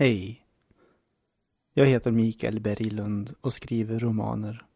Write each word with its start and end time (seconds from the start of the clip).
Hej. 0.00 0.42
Jag 1.74 1.86
heter 1.86 2.10
Mikael 2.10 2.60
Berglund 2.60 3.34
och 3.40 3.52
skriver 3.52 3.98
romaner. 3.98 4.66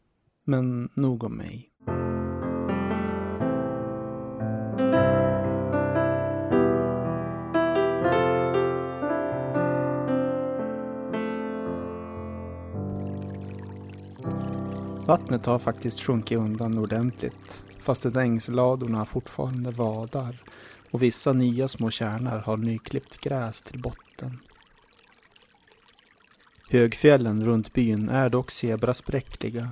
Men 0.44 0.88
nog 0.94 1.24
om 1.24 1.36
mig. 1.36 1.70
Vattnet 15.06 15.46
har 15.46 15.58
faktiskt 15.58 16.00
sjunkit 16.00 16.38
undan 16.38 16.78
ordentligt 16.78 17.64
fast 17.78 18.06
ängsladorna 18.06 19.06
fortfarande 19.06 19.70
vadar 19.70 20.42
och 20.90 21.02
vissa 21.02 21.32
nya 21.32 21.68
små 21.68 21.90
kärnar 21.90 22.38
har 22.38 22.56
nyklippt 22.56 23.20
gräs 23.20 23.62
till 23.62 23.82
botten. 23.82 24.38
Högfjällen 26.74 27.44
runt 27.44 27.72
byn 27.72 28.08
är 28.08 28.28
dock 28.28 28.50
zebraspräckliga. 28.50 29.70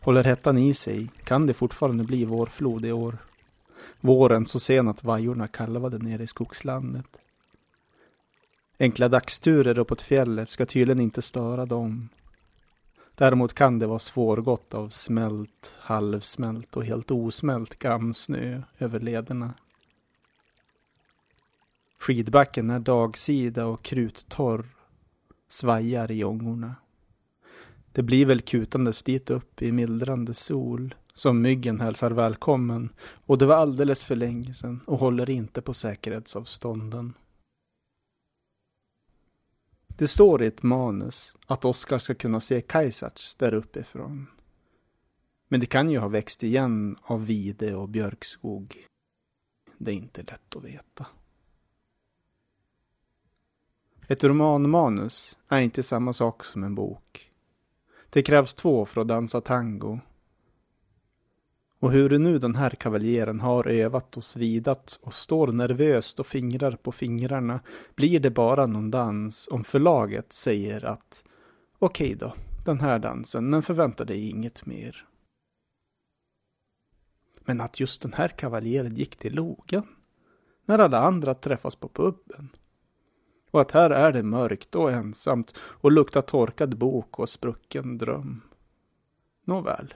Håller 0.00 0.24
hettan 0.24 0.58
i 0.58 0.74
sig 0.74 1.08
kan 1.24 1.46
det 1.46 1.54
fortfarande 1.54 2.04
bli 2.04 2.24
vårflod 2.24 2.84
i 2.84 2.92
år. 2.92 3.18
Våren 4.00 4.46
så 4.46 4.60
sen 4.60 4.88
att 4.88 5.04
vajorna 5.04 5.48
kalvade 5.48 5.98
nere 5.98 6.22
i 6.22 6.26
skogslandet. 6.26 7.06
Enkla 8.78 9.08
dagsturer 9.08 9.78
uppåt 9.78 10.02
fjället 10.02 10.48
ska 10.48 10.66
tydligen 10.66 11.00
inte 11.00 11.22
störa 11.22 11.66
dem. 11.66 12.08
Däremot 13.14 13.54
kan 13.54 13.78
det 13.78 13.86
vara 13.86 13.98
svårgått 13.98 14.74
av 14.74 14.88
smält, 14.88 15.76
halvsmält 15.78 16.76
och 16.76 16.84
helt 16.84 17.10
osmält 17.10 17.78
gammsnö 17.78 18.62
över 18.78 19.00
lederna. 19.00 19.54
Skidbacken 21.98 22.70
är 22.70 22.80
dagsida 22.80 23.66
och 23.66 23.82
kruttorr, 23.82 24.66
svajar 25.52 26.10
i 26.10 26.24
ångorna. 26.24 26.74
Det 27.92 28.02
blir 28.02 28.26
väl 28.26 28.40
kutandes 28.40 29.02
dit 29.02 29.30
upp 29.30 29.62
i 29.62 29.72
mildrande 29.72 30.34
sol 30.34 30.94
som 31.14 31.42
myggen 31.42 31.80
hälsar 31.80 32.10
välkommen 32.10 32.92
och 33.02 33.38
det 33.38 33.46
var 33.46 33.54
alldeles 33.54 34.04
för 34.04 34.16
länge 34.16 34.54
sedan 34.54 34.80
och 34.86 34.98
håller 34.98 35.30
inte 35.30 35.62
på 35.62 35.74
säkerhetsavstånden. 35.74 37.14
Det 39.86 40.08
står 40.08 40.42
i 40.42 40.46
ett 40.46 40.62
manus 40.62 41.36
att 41.46 41.64
Oskar 41.64 41.98
ska 41.98 42.14
kunna 42.14 42.40
se 42.40 42.60
Kajsats 42.60 43.34
där 43.34 43.54
uppifrån. 43.54 44.26
Men 45.48 45.60
det 45.60 45.66
kan 45.66 45.90
ju 45.90 45.98
ha 45.98 46.08
växt 46.08 46.42
igen 46.42 46.96
av 47.02 47.26
vide 47.26 47.74
och 47.74 47.88
björkskog. 47.88 48.86
Det 49.78 49.90
är 49.90 49.94
inte 49.94 50.22
lätt 50.22 50.56
att 50.56 50.64
veta. 50.64 51.06
Ett 54.08 54.24
romanmanus 54.24 55.38
är 55.48 55.60
inte 55.60 55.82
samma 55.82 56.12
sak 56.12 56.44
som 56.44 56.64
en 56.64 56.74
bok. 56.74 57.30
Det 58.10 58.22
krävs 58.22 58.54
två 58.54 58.84
för 58.84 59.00
att 59.00 59.08
dansa 59.08 59.40
tango. 59.40 60.00
Och 61.78 61.92
hur 61.92 62.18
nu 62.18 62.38
den 62.38 62.54
här 62.54 62.70
kavaljeren 62.70 63.40
har 63.40 63.66
övat 63.66 64.16
och 64.16 64.24
svidat 64.24 65.00
och 65.02 65.14
står 65.14 65.46
nervöst 65.52 66.20
och 66.20 66.26
fingrar 66.26 66.72
på 66.72 66.92
fingrarna 66.92 67.60
blir 67.94 68.20
det 68.20 68.30
bara 68.30 68.66
någon 68.66 68.90
dans 68.90 69.48
om 69.50 69.64
förlaget 69.64 70.32
säger 70.32 70.84
att 70.84 71.24
okej 71.78 72.14
då, 72.14 72.34
den 72.64 72.80
här 72.80 72.98
dansen, 72.98 73.50
men 73.50 73.62
förvänta 73.62 74.04
dig 74.04 74.28
inget 74.28 74.66
mer. 74.66 75.06
Men 77.40 77.60
att 77.60 77.80
just 77.80 78.02
den 78.02 78.12
här 78.12 78.28
kavaljeren 78.28 78.94
gick 78.94 79.16
till 79.16 79.34
logen 79.34 79.86
när 80.64 80.78
alla 80.78 81.00
andra 81.00 81.34
träffas 81.34 81.76
på 81.76 81.88
puben 81.88 82.48
och 83.52 83.60
att 83.60 83.70
här 83.70 83.90
är 83.90 84.12
det 84.12 84.22
mörkt 84.22 84.74
och 84.74 84.92
ensamt 84.92 85.54
och 85.58 85.92
luktar 85.92 86.22
torkad 86.22 86.78
bok 86.78 87.18
och 87.18 87.28
sprucken 87.28 87.98
dröm. 87.98 88.40
Nåväl. 89.44 89.94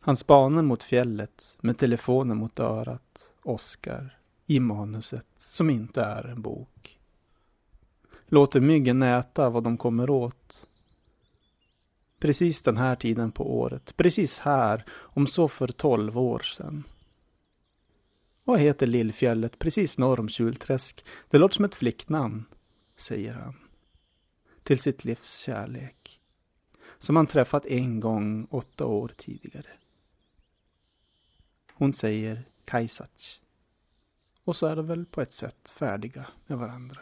Han 0.00 0.16
spanar 0.16 0.62
mot 0.62 0.82
fjället 0.82 1.58
med 1.60 1.78
telefonen 1.78 2.36
mot 2.36 2.60
örat, 2.60 3.30
Oskar, 3.42 4.18
i 4.46 4.60
manuset 4.60 5.26
som 5.36 5.70
inte 5.70 6.02
är 6.02 6.24
en 6.24 6.42
bok. 6.42 7.00
Låter 8.26 8.60
myggen 8.60 9.02
äta 9.02 9.50
vad 9.50 9.64
de 9.64 9.76
kommer 9.76 10.10
åt. 10.10 10.66
Precis 12.18 12.62
den 12.62 12.76
här 12.76 12.96
tiden 12.96 13.32
på 13.32 13.58
året, 13.58 13.96
precis 13.96 14.38
här, 14.38 14.84
om 14.90 15.26
så 15.26 15.48
för 15.48 15.68
tolv 15.68 16.18
år 16.18 16.38
sedan 16.38 16.84
och 18.44 18.58
heter 18.58 18.86
Lillfjället 18.86 19.58
precis 19.58 19.98
norr 19.98 20.20
om 20.20 20.28
Kjulträsk? 20.28 21.04
Det 21.30 21.38
låter 21.38 21.54
som 21.54 21.64
ett 21.64 21.74
flicknamn, 21.74 22.44
säger 22.96 23.34
han. 23.34 23.54
Till 24.62 24.78
sitt 24.78 25.04
livs 25.04 25.38
kärlek. 25.38 26.20
Som 26.98 27.16
han 27.16 27.26
träffat 27.26 27.66
en 27.66 28.00
gång 28.00 28.46
åtta 28.50 28.86
år 28.86 29.12
tidigare. 29.16 29.70
Hon 31.72 31.92
säger 31.92 32.48
Kajsac. 32.64 33.40
Och 34.44 34.56
så 34.56 34.66
är 34.66 34.76
de 34.76 34.86
väl 34.86 35.06
på 35.06 35.20
ett 35.20 35.32
sätt 35.32 35.70
färdiga 35.70 36.26
med 36.46 36.58
varandra. 36.58 36.98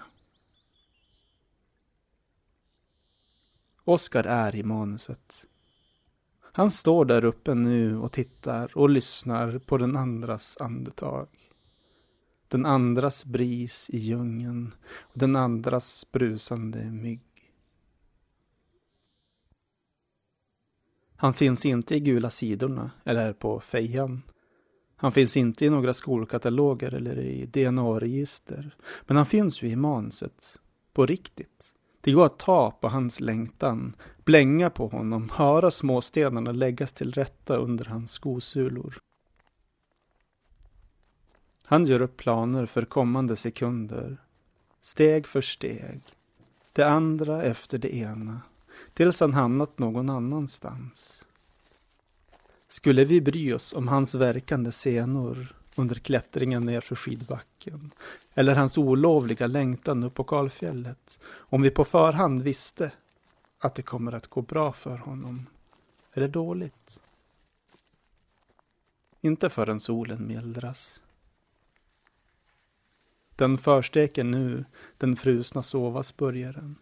Oskar 3.85 4.25
är 4.25 4.57
i 4.57 4.63
manuset. 4.63 5.47
Han 6.55 6.71
står 6.71 7.05
där 7.05 7.25
uppe 7.25 7.55
nu 7.55 7.99
och 7.99 8.13
tittar 8.13 8.79
och 8.79 8.91
lyssnar 8.91 9.59
på 9.59 9.79
den 9.79 9.97
andras 9.97 10.57
andetag. 10.61 11.29
Den 12.49 12.67
andras 12.67 13.25
bris 13.25 13.91
i 13.93 13.99
djungeln 13.99 14.75
och 14.85 15.19
den 15.19 15.37
andras 15.37 16.07
brusande 16.13 16.91
mygg. 16.91 17.21
Han 21.17 21.35
finns 21.35 21.67
inte 21.67 21.97
i 21.97 22.01
gula 22.01 22.31
sidorna 22.31 22.91
eller 23.05 23.33
på 23.33 23.61
fejan. 23.61 24.23
Han 24.97 25.13
finns 25.13 25.37
inte 25.37 25.65
i 25.65 25.71
några 25.71 25.95
skolkataloger 25.95 26.95
eller 26.95 27.19
i 27.19 27.47
DNA-register. 27.47 28.77
Men 29.07 29.17
han 29.17 29.27
finns 29.27 29.63
ju 29.63 29.69
i 29.69 29.77
manuset. 29.77 30.59
På 30.93 31.07
riktigt. 31.07 31.72
Det 32.05 32.13
går 32.13 32.27
att 32.27 32.39
ta 32.39 32.71
på 32.71 32.89
hans 32.89 33.21
längtan, 33.21 33.97
blänga 34.25 34.71
på 34.71 34.87
honom, 34.87 35.31
höra 35.35 35.71
småstenarna 35.71 36.53
läggas 36.53 36.93
till 36.93 37.13
rätta 37.13 37.57
under 37.57 37.85
hans 37.85 38.13
skosulor. 38.13 38.99
Han 41.65 41.87
gör 41.87 42.03
upp 42.03 42.17
planer 42.17 42.67
för 42.67 42.85
kommande 42.85 43.37
sekunder, 43.37 44.17
steg 44.81 45.27
för 45.27 45.41
steg, 45.41 46.01
det 46.73 46.89
andra 46.89 47.43
efter 47.43 47.79
det 47.79 47.95
ena, 47.95 48.41
tills 48.95 49.21
han 49.21 49.35
hamnat 49.35 49.79
någon 49.79 50.11
annanstans. 50.11 51.27
Skulle 52.69 53.05
vi 53.05 53.21
bry 53.21 53.53
oss 53.53 53.73
om 53.73 53.89
hans 53.89 54.15
verkande 54.15 54.73
senor 54.73 55.62
under 55.77 55.95
klättringen 55.95 56.65
nerför 56.65 56.97
skidbacken. 56.97 57.91
Eller 58.35 58.55
hans 58.55 58.79
olovliga 58.79 59.47
längtan 59.47 60.03
upp 60.03 60.15
på 60.15 60.25
kalfjället. 60.25 61.21
Om 61.25 61.63
vi 61.63 61.71
på 61.71 61.85
förhand 61.85 62.43
visste 62.43 62.93
att 63.59 63.75
det 63.75 63.83
kommer 63.83 64.13
att 64.13 64.27
gå 64.27 64.43
bra 64.43 64.73
för 64.73 64.97
honom. 64.97 65.47
Eller 66.13 66.29
dåligt. 66.29 67.01
Inte 69.21 69.49
förrän 69.49 69.81
solen 69.81 70.27
mildras. 70.27 71.03
Den 73.37 73.59
försteker 73.59 74.25
nu 74.25 74.65
den 74.99 75.17
frusna 75.17 75.63
sovasburgaren. 75.63 76.77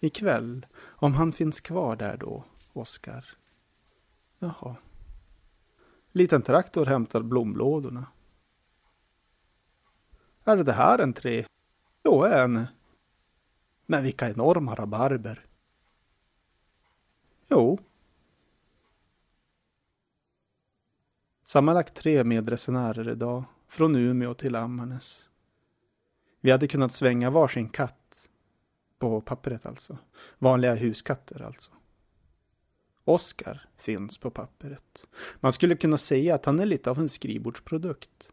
Ikväll, 0.00 0.66
om 0.82 1.14
han 1.14 1.32
finns 1.32 1.60
kvar 1.60 1.96
där 1.96 2.16
då, 2.16 2.44
Oskar. 2.72 3.24
Jaha. 4.38 4.76
Liten 6.12 6.42
traktor 6.42 6.86
hämtar 6.86 7.22
blomlådorna. 7.22 8.06
Är 10.48 10.56
det 10.56 10.72
här 10.72 10.98
en 10.98 11.12
tre? 11.12 11.46
Jo, 12.04 12.24
en. 12.24 12.66
Men 13.86 14.02
vilka 14.02 14.30
enorma 14.30 14.74
rabarber. 14.74 15.46
Jo. 17.48 17.78
Sammanlagt 21.44 21.94
tre 21.94 22.24
medresenärer 22.24 23.08
idag, 23.08 23.44
från 23.68 23.96
Umeå 23.96 24.34
till 24.34 24.56
Ammarnäs. 24.56 25.30
Vi 26.40 26.50
hade 26.50 26.68
kunnat 26.68 26.92
svänga 26.92 27.30
varsin 27.30 27.68
katt. 27.68 28.28
På 28.98 29.20
pappret 29.20 29.66
alltså. 29.66 29.98
Vanliga 30.38 30.74
huskatter 30.74 31.42
alltså. 31.42 31.72
Oskar 33.04 33.68
finns 33.76 34.18
på 34.18 34.30
pappret. 34.30 35.08
Man 35.40 35.52
skulle 35.52 35.76
kunna 35.76 35.98
säga 35.98 36.34
att 36.34 36.44
han 36.44 36.60
är 36.60 36.66
lite 36.66 36.90
av 36.90 36.98
en 36.98 37.08
skrivbordsprodukt. 37.08 38.30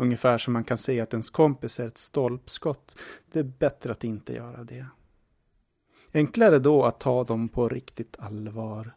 Ungefär 0.00 0.38
som 0.38 0.52
man 0.52 0.64
kan 0.64 0.78
säga 0.78 1.02
att 1.02 1.12
ens 1.12 1.30
kompis 1.30 1.80
är 1.80 1.86
ett 1.86 1.98
stolpskott. 1.98 2.96
Det 3.32 3.38
är 3.38 3.44
bättre 3.44 3.92
att 3.92 4.04
inte 4.04 4.34
göra 4.34 4.64
det. 4.64 4.86
Enklare 6.14 6.58
då 6.58 6.82
att 6.84 7.00
ta 7.00 7.24
dem 7.24 7.48
på 7.48 7.68
riktigt 7.68 8.16
allvar. 8.18 8.96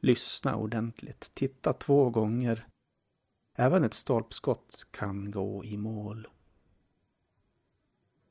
Lyssna 0.00 0.56
ordentligt. 0.56 1.30
Titta 1.34 1.72
två 1.72 2.10
gånger. 2.10 2.66
Även 3.56 3.84
ett 3.84 3.94
stolpskott 3.94 4.86
kan 4.90 5.30
gå 5.30 5.64
i 5.64 5.76
mål. 5.76 6.28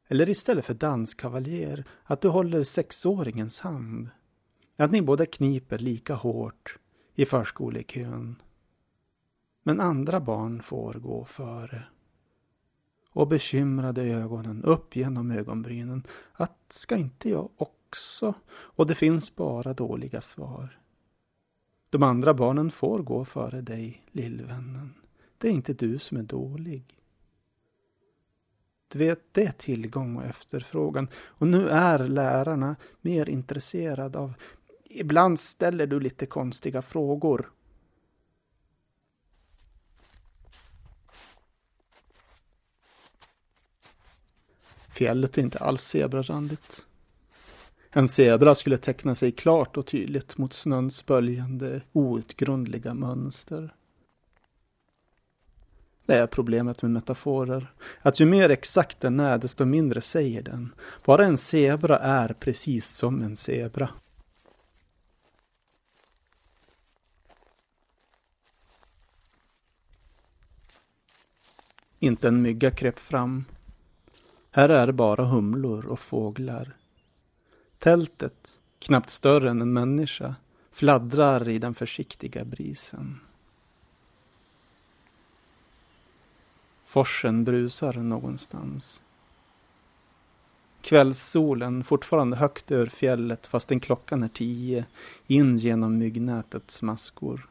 eller 0.08 0.30
istället 0.30 0.66
för 0.66 0.74
danskavaljer, 0.74 1.86
att 2.04 2.22
du 2.22 2.28
håller 2.28 2.64
sexåringens 2.64 3.60
hand. 3.60 4.10
Att 4.76 4.92
ni 4.92 5.02
båda 5.02 5.26
kniper 5.26 5.78
lika 5.78 6.14
hårt 6.16 6.80
i 7.16 7.26
förskolekön. 7.26 8.42
Men 9.64 9.80
andra 9.80 10.20
barn 10.20 10.64
får 10.64 10.94
gå 10.94 11.26
före. 11.26 11.84
Och 13.14 13.28
bekymrade 13.28 14.04
ögonen 14.04 14.64
upp 14.64 14.96
genom 14.96 15.32
ögonbrynen. 15.32 16.04
Att 16.34 16.58
ska 16.70 16.96
inte 16.96 17.30
jag 17.30 17.50
också? 17.58 18.34
Och 18.52 18.88
det 18.88 18.96
finns 18.96 19.36
bara 19.36 19.74
dåliga 19.74 20.22
svar. 20.22 20.80
De 21.90 22.04
andra 22.04 22.34
barnen 22.34 22.72
får 22.72 23.00
gå 23.00 23.26
före 23.26 23.62
dig, 23.62 24.06
lillvännen. 24.12 24.94
Det 25.38 25.48
är 25.48 25.52
inte 25.52 25.74
du 25.74 26.00
som 26.00 26.18
är 26.18 26.24
dålig. 26.24 26.98
Du 28.88 29.00
vet, 29.00 29.34
det 29.34 29.44
är 29.44 29.52
tillgång 29.52 30.16
och 30.18 30.24
efterfrågan. 30.24 31.08
Och 31.16 31.48
nu 31.48 31.70
är 31.70 32.00
lärarna 32.08 32.76
mer 33.02 33.30
intresserade 33.30 34.20
av... 34.20 34.34
Ibland 34.84 35.40
ställer 35.40 35.88
du 35.88 36.00
lite 36.00 36.26
konstiga 36.26 36.82
frågor. 36.82 37.52
Fjället 45.02 45.38
är 45.38 45.42
inte 45.42 45.58
alls 45.58 45.82
zebrarandigt. 45.82 46.86
En 47.92 48.08
zebra 48.08 48.56
skulle 48.56 48.78
teckna 48.78 49.16
sig 49.16 49.32
klart 49.32 49.78
och 49.78 49.86
tydligt 49.86 50.38
mot 50.38 50.54
snöns 50.54 51.06
böljande, 51.06 51.82
outgrundliga 51.92 52.94
mönster. 52.94 53.76
Det 56.06 56.16
är 56.16 56.28
problemet 56.28 56.82
med 56.82 56.92
metaforer. 56.92 57.74
Att 58.02 58.20
ju 58.20 58.26
mer 58.26 58.50
exakt 58.50 59.00
den 59.00 59.20
är, 59.20 59.38
desto 59.38 59.66
mindre 59.66 60.02
säger 60.02 60.44
den. 60.44 60.74
Bara 61.06 61.26
en 61.26 61.38
zebra 61.38 62.00
är 62.00 62.34
precis 62.34 62.90
som 62.90 63.22
en 63.22 63.38
zebra. 63.38 63.90
Inte 72.00 72.28
en 72.28 72.42
mygga 72.42 72.72
kröp 72.72 73.00
fram. 73.00 73.46
Här 74.54 74.70
är 74.70 74.88
det 74.88 74.94
bara 74.94 75.26
humlor 75.26 75.86
och 75.86 76.00
fåglar. 76.00 76.76
Tältet, 77.80 78.60
knappt 78.80 79.10
större 79.10 79.50
än 79.50 79.62
en 79.62 79.74
människa, 79.74 80.36
fladdrar 80.72 81.50
i 81.50 81.60
den 81.60 81.74
försiktiga 81.74 82.46
brisen. 82.46 83.20
Forsen 86.86 87.44
brusar 87.44 87.94
någonstans. 87.94 89.04
Kvällssolen, 90.82 91.84
fortfarande 91.84 92.38
högt 92.38 92.72
över 92.72 92.86
fjället 92.86 93.48
fastän 93.48 93.80
klockan 93.80 94.24
är 94.24 94.28
tio, 94.28 94.86
in 95.28 95.58
genom 95.58 95.98
myggnätets 95.98 96.82
maskor. 96.82 97.50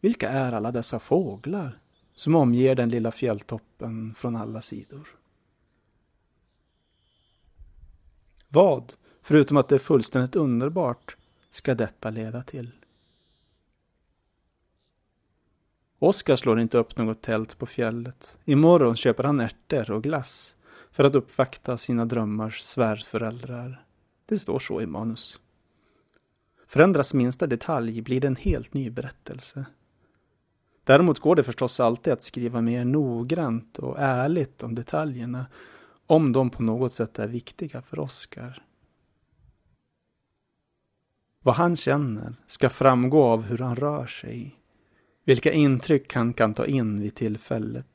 Vilka 0.00 0.30
är 0.30 0.52
alla 0.52 0.72
dessa 0.72 0.98
fåglar 0.98 1.78
som 2.14 2.34
omger 2.34 2.74
den 2.74 2.88
lilla 2.88 3.10
fjälltoppen 3.10 4.14
från 4.14 4.36
alla 4.36 4.60
sidor? 4.60 5.08
Vad, 8.48 8.92
förutom 9.22 9.56
att 9.56 9.68
det 9.68 9.74
är 9.74 9.78
fullständigt 9.78 10.36
underbart, 10.36 11.16
ska 11.50 11.74
detta 11.74 12.10
leda 12.10 12.42
till? 12.42 12.70
Oskar 15.98 16.36
slår 16.36 16.60
inte 16.60 16.78
upp 16.78 16.96
något 16.96 17.22
tält 17.22 17.58
på 17.58 17.66
fjället. 17.66 18.38
Imorgon 18.44 18.96
köper 18.96 19.24
han 19.24 19.40
ärtor 19.40 19.90
och 19.90 20.02
glass 20.02 20.56
för 20.90 21.04
att 21.04 21.14
uppvakta 21.14 21.78
sina 21.78 22.04
drömmars 22.04 22.60
svärföräldrar. 22.60 23.84
Det 24.26 24.38
står 24.38 24.58
så 24.58 24.80
i 24.80 24.86
manus. 24.86 25.40
Förändras 26.66 27.14
minsta 27.14 27.46
detalj 27.46 28.00
blir 28.00 28.20
det 28.20 28.26
en 28.26 28.36
helt 28.36 28.74
ny 28.74 28.90
berättelse. 28.90 29.66
Däremot 30.84 31.18
går 31.18 31.36
det 31.36 31.42
förstås 31.42 31.80
alltid 31.80 32.12
att 32.12 32.22
skriva 32.22 32.60
mer 32.60 32.84
noggrant 32.84 33.78
och 33.78 33.96
ärligt 33.98 34.62
om 34.62 34.74
detaljerna 34.74 35.46
om 36.06 36.32
de 36.32 36.50
på 36.50 36.62
något 36.62 36.92
sätt 36.92 37.18
är 37.18 37.28
viktiga 37.28 37.82
för 37.82 37.98
Oskar. 37.98 38.62
Vad 41.42 41.54
han 41.54 41.76
känner 41.76 42.34
ska 42.46 42.68
framgå 42.70 43.24
av 43.24 43.42
hur 43.42 43.58
han 43.58 43.76
rör 43.76 44.06
sig, 44.06 44.58
vilka 45.24 45.52
intryck 45.52 46.14
han 46.14 46.32
kan 46.32 46.54
ta 46.54 46.66
in 46.66 47.00
vid 47.00 47.14
tillfället. 47.14 47.86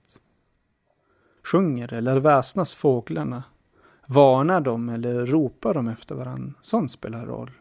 Sjunger 1.44 1.94
eller 1.94 2.20
väsnas 2.20 2.76
fåglarna? 2.76 3.44
Varnar 4.08 4.62
de 4.62 4.90
eller 4.90 5.26
ropar 5.26 5.74
de 5.74 5.88
efter 5.88 6.16
varandra? 6.16 6.54
Sånt 6.62 6.92
spelar 6.92 7.26
roll. 7.26 7.52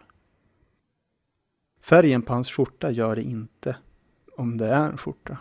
Färgen 1.80 2.22
på 2.22 2.32
hans 2.32 2.50
skjorta 2.50 2.90
gör 2.90 3.16
det 3.16 3.22
inte, 3.22 3.76
om 4.36 4.56
det 4.56 4.66
är 4.66 4.88
en 4.88 4.96
skjorta. 4.96 5.38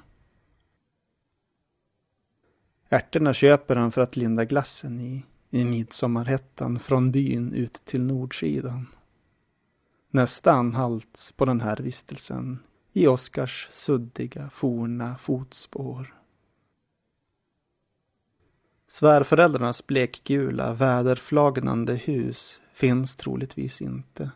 Ärtorna 2.90 3.34
köper 3.34 3.76
han 3.76 3.92
för 3.92 4.02
att 4.02 4.16
linda 4.16 4.46
glassen 4.46 5.02
i, 5.02 5.26
i 5.50 5.66
midsommarhettan 5.66 6.80
från 6.80 7.12
byn 7.12 7.54
ut 7.54 7.74
till 7.86 8.04
nordsidan. 8.04 8.88
Nästa 10.10 10.52
anhalt 10.52 11.34
på 11.36 11.46
den 11.46 11.62
här 11.62 11.78
vistelsen 11.78 12.60
i 12.94 13.08
Oskars 13.08 13.68
suddiga, 13.72 14.50
forna 14.50 15.18
fotspår. 15.18 16.16
Svärföräldrarnas 18.88 19.88
blekgula, 19.88 20.74
väderflagnande 20.74 21.96
hus 21.96 22.62
finns 22.74 23.16
troligtvis 23.16 23.82
inte. 23.82 24.32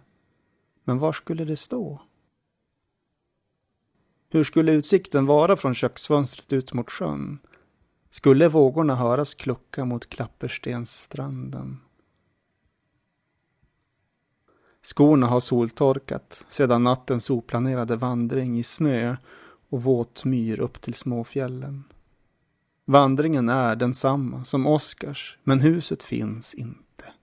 Men 0.84 1.00
var 1.00 1.14
skulle 1.14 1.46
det 1.46 1.56
stå? 1.56 2.02
Hur 4.32 4.44
skulle 4.44 4.72
utsikten 4.72 5.26
vara 5.26 5.56
från 5.58 5.74
köksfönstret 5.74 6.54
ut 6.54 6.74
mot 6.74 6.92
sjön? 6.92 7.40
Skulle 8.10 8.48
vågorna 8.48 8.96
höras 8.96 9.34
klucka 9.34 9.86
mot 9.86 10.10
Klapperstensstranden? 10.10 11.78
Skorna 14.82 15.28
har 15.28 15.40
soltorkat 15.40 16.46
sedan 16.50 16.84
nattens 16.84 17.30
oplanerade 17.30 17.96
vandring 17.96 18.60
i 18.60 18.64
snö 18.64 19.16
och 19.70 19.84
våt 19.84 20.26
myr 20.26 20.60
upp 20.60 20.82
till 20.82 20.94
småfjällen. 20.94 21.84
Vandringen 22.86 23.50
är 23.50 23.76
densamma 23.76 24.44
som 24.44 24.68
Oskars, 24.68 25.38
men 25.44 25.60
huset 25.60 26.04
finns 26.04 26.54
inte. 26.54 27.14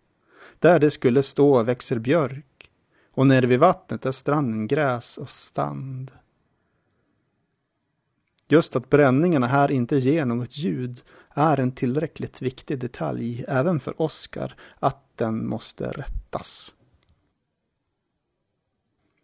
Där 0.58 0.78
det 0.78 0.90
skulle 0.90 1.22
stå 1.22 1.62
växer 1.62 1.98
björk 1.98 2.70
och 3.12 3.26
nere 3.26 3.46
vid 3.46 3.60
vattnet 3.60 4.06
är 4.06 4.12
stranden 4.12 4.66
gräs 4.66 5.18
och 5.18 5.30
stand. 5.30 6.10
Just 8.48 8.76
att 8.76 8.90
bränningarna 8.90 9.46
här 9.46 9.70
inte 9.70 9.96
ger 9.96 10.24
något 10.24 10.58
ljud 10.58 11.02
är 11.30 11.60
en 11.60 11.72
tillräckligt 11.72 12.42
viktig 12.42 12.78
detalj 12.78 13.44
även 13.48 13.80
för 13.80 14.02
Oskar 14.02 14.54
att 14.78 15.02
den 15.14 15.46
måste 15.46 15.90
rättas. 15.90 16.74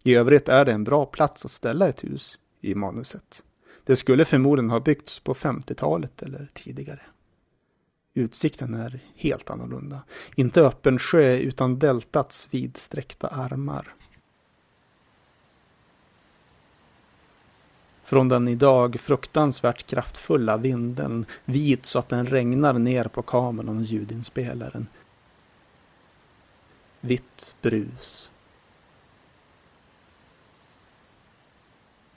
I 0.03 0.15
övrigt 0.15 0.49
är 0.49 0.65
det 0.65 0.73
en 0.73 0.85
bra 0.85 1.07
plats 1.07 1.45
att 1.45 1.51
ställa 1.51 1.89
ett 1.89 2.05
hus 2.05 2.39
i 2.61 2.75
manuset. 2.75 3.43
Det 3.85 3.97
skulle 3.97 4.25
förmodligen 4.25 4.71
ha 4.71 4.81
byggts 4.81 5.21
på 5.21 5.35
50-talet 5.35 6.23
eller 6.23 6.51
tidigare. 6.55 7.01
Utsikten 8.15 8.75
är 8.75 9.01
helt 9.17 9.51
annorlunda. 9.51 10.03
Inte 10.37 10.63
öppen 10.63 10.99
sjö 10.99 11.37
utan 11.37 11.79
deltats 11.79 12.49
vidsträckta 12.51 13.27
armar. 13.29 13.95
Från 18.13 18.29
den 18.29 18.49
idag 18.49 19.01
fruktansvärt 19.01 19.87
kraftfulla 19.87 20.57
vinden, 20.57 21.27
vit 21.45 21.87
så 21.87 21.99
att 21.99 22.09
den 22.09 22.27
regnar 22.27 22.73
ner 22.73 23.05
på 23.05 23.23
kameran 23.23 23.79
och 23.79 23.83
ljudinspelaren. 23.83 24.87
Vitt 27.01 27.55
brus. 27.63 28.31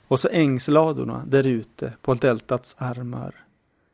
Och 0.08 0.20
så 0.20 0.28
ängsladorna 0.28 1.24
där 1.26 1.46
ute 1.46 1.92
på 2.02 2.14
deltats 2.14 2.76
armar. 2.78 3.44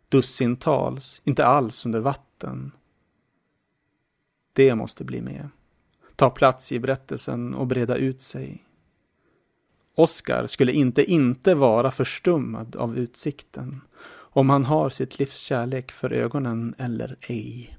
Dussintals, 0.09 1.21
inte 1.25 1.47
alls 1.47 1.87
under 1.87 2.01
vatten. 2.01 2.73
Det 4.53 4.75
måste 4.75 5.05
bli 5.05 5.23
med. 5.23 5.49
Ta 6.17 6.31
plats 6.31 6.73
i 6.73 6.81
berättelsen 6.81 7.55
och 7.55 7.67
breda 7.67 7.97
ut 7.97 8.21
sig. 8.21 8.65
Oskar 9.95 10.47
skulle 10.47 10.73
inte 10.73 11.05
inte 11.05 11.55
vara 11.55 11.91
förstummad 11.91 12.77
av 12.77 12.99
utsikten 12.99 13.81
om 14.35 14.51
han 14.51 14.65
har 14.65 14.91
sitt 14.91 15.19
livs 15.19 15.37
kärlek 15.37 15.93
för 15.93 16.13
ögonen 16.13 16.75
eller 16.79 17.17
ej. 17.21 17.79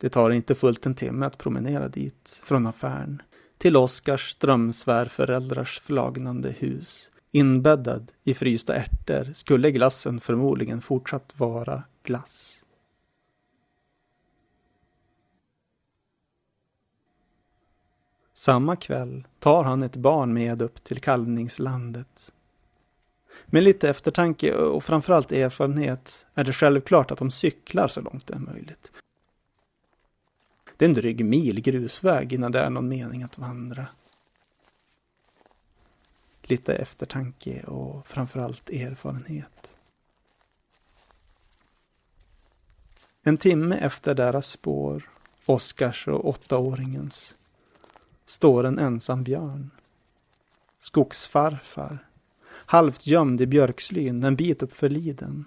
Det 0.00 0.08
tar 0.08 0.30
inte 0.30 0.54
fullt 0.54 0.86
en 0.86 0.94
timme 0.94 1.26
att 1.26 1.38
promenera 1.38 1.88
dit 1.88 2.40
från 2.44 2.66
affären 2.66 3.22
till 3.58 3.76
Oskars 3.76 4.34
drömsvärföräldrars 4.34 5.80
flagnande 5.80 6.50
hus 6.58 7.10
Inbäddad 7.36 8.12
i 8.24 8.34
frysta 8.34 8.74
ärtor 8.74 9.32
skulle 9.32 9.70
glassen 9.70 10.20
förmodligen 10.20 10.82
fortsatt 10.82 11.34
vara 11.36 11.82
glass. 12.02 12.55
Samma 18.38 18.76
kväll 18.76 19.26
tar 19.38 19.64
han 19.64 19.82
ett 19.82 19.96
barn 19.96 20.32
med 20.32 20.62
upp 20.62 20.84
till 20.84 21.00
kalvningslandet. 21.00 22.32
Med 23.46 23.62
lite 23.62 23.90
eftertanke 23.90 24.54
och 24.54 24.84
framförallt 24.84 25.32
erfarenhet 25.32 26.26
är 26.34 26.44
det 26.44 26.52
självklart 26.52 27.10
att 27.10 27.18
de 27.18 27.30
cyklar 27.30 27.88
så 27.88 28.00
långt 28.00 28.26
det 28.26 28.34
är 28.34 28.38
möjligt. 28.38 28.92
Det 30.76 30.84
är 30.84 30.88
en 30.88 30.94
dryg 30.94 31.24
mil 31.24 31.60
grusväg 31.60 32.32
innan 32.32 32.52
det 32.52 32.60
är 32.60 32.70
någon 32.70 32.88
mening 32.88 33.22
att 33.22 33.38
vandra. 33.38 33.86
Lite 36.42 36.74
eftertanke 36.74 37.62
och 37.62 38.06
framförallt 38.06 38.70
erfarenhet. 38.70 39.76
En 43.22 43.36
timme 43.36 43.76
efter 43.76 44.14
deras 44.14 44.46
spår, 44.46 45.10
Oskars 45.46 46.08
och 46.08 46.28
åttaåringens, 46.28 47.34
står 48.26 48.64
en 48.64 48.78
ensam 48.78 49.24
björn. 49.24 49.70
Skogsfarfar, 50.78 52.08
halvt 52.48 53.06
gömd 53.06 53.40
i 53.40 53.46
björkslyn 53.46 54.24
en 54.24 54.36
bit 54.36 54.62
uppför 54.62 54.88
liden. 54.88 55.44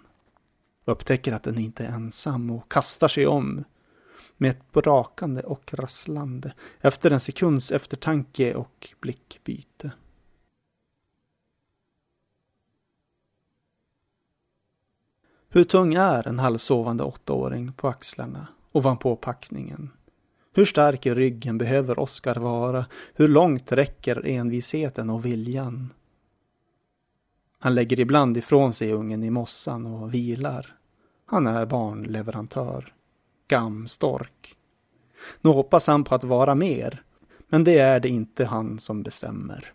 Upptäcker 0.86 1.34
att 1.34 1.44
den 1.44 1.58
inte 1.58 1.86
är 1.86 1.92
ensam 1.92 2.52
och 2.52 2.72
kastar 2.72 3.08
sig 3.08 3.28
om 3.28 3.64
med 4.38 4.52
ett 4.52 4.72
brakande 4.72 5.42
och 5.42 5.74
rasslande 5.74 6.54
efter 6.82 7.12
en 7.12 7.20
sekunds 7.20 7.72
eftertanke 7.72 8.56
och 8.56 8.94
blickbyte. 9.00 9.92
Hur 15.50 15.64
tung 15.64 15.94
är 15.94 16.28
en 16.28 16.40
halvsovande 16.40 17.04
åttaåring 17.04 17.74
på 17.74 17.88
axlarna 17.88 18.48
ovanpå 18.72 19.16
packningen? 19.16 19.92
Hur 20.54 20.66
stark 20.66 21.06
i 21.06 21.14
ryggen 21.14 21.58
behöver 21.58 22.00
Oskar 22.00 22.36
vara? 22.36 22.86
Hur 23.14 23.28
långt 23.28 23.72
räcker 23.72 24.26
envisheten 24.26 25.10
och 25.10 25.26
viljan? 25.26 25.94
Han 27.60 27.76
lägger 27.76 28.00
ibland 28.00 28.38
ifrån 28.38 28.74
sig 28.74 28.94
ungen 28.94 29.24
i 29.24 29.30
mossan 29.30 29.86
och 29.86 30.14
vilar. 30.14 30.76
Han 31.26 31.48
är 31.48 31.66
barnleverantör. 31.66 32.94
Gamstork. 33.48 34.56
Nu 35.42 35.50
hoppas 35.50 35.88
han 35.88 36.04
på 36.04 36.16
att 36.16 36.24
vara 36.24 36.56
mer, 36.56 37.04
men 37.48 37.64
det 37.64 37.80
är 37.80 38.00
det 38.00 38.10
inte 38.10 38.46
han 38.46 38.80
som 38.80 39.04
bestämmer. 39.04 39.74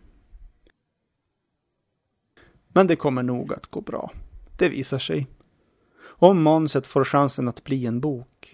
Men 2.68 2.86
det 2.86 2.96
kommer 2.96 3.22
nog 3.22 3.52
att 3.52 3.66
gå 3.66 3.80
bra. 3.80 4.10
Det 4.58 4.68
visar 4.68 4.98
sig. 4.98 5.26
Om 6.02 6.42
manuset 6.42 6.86
får 6.86 7.04
chansen 7.04 7.48
att 7.48 7.64
bli 7.64 7.86
en 7.86 8.00
bok. 8.00 8.53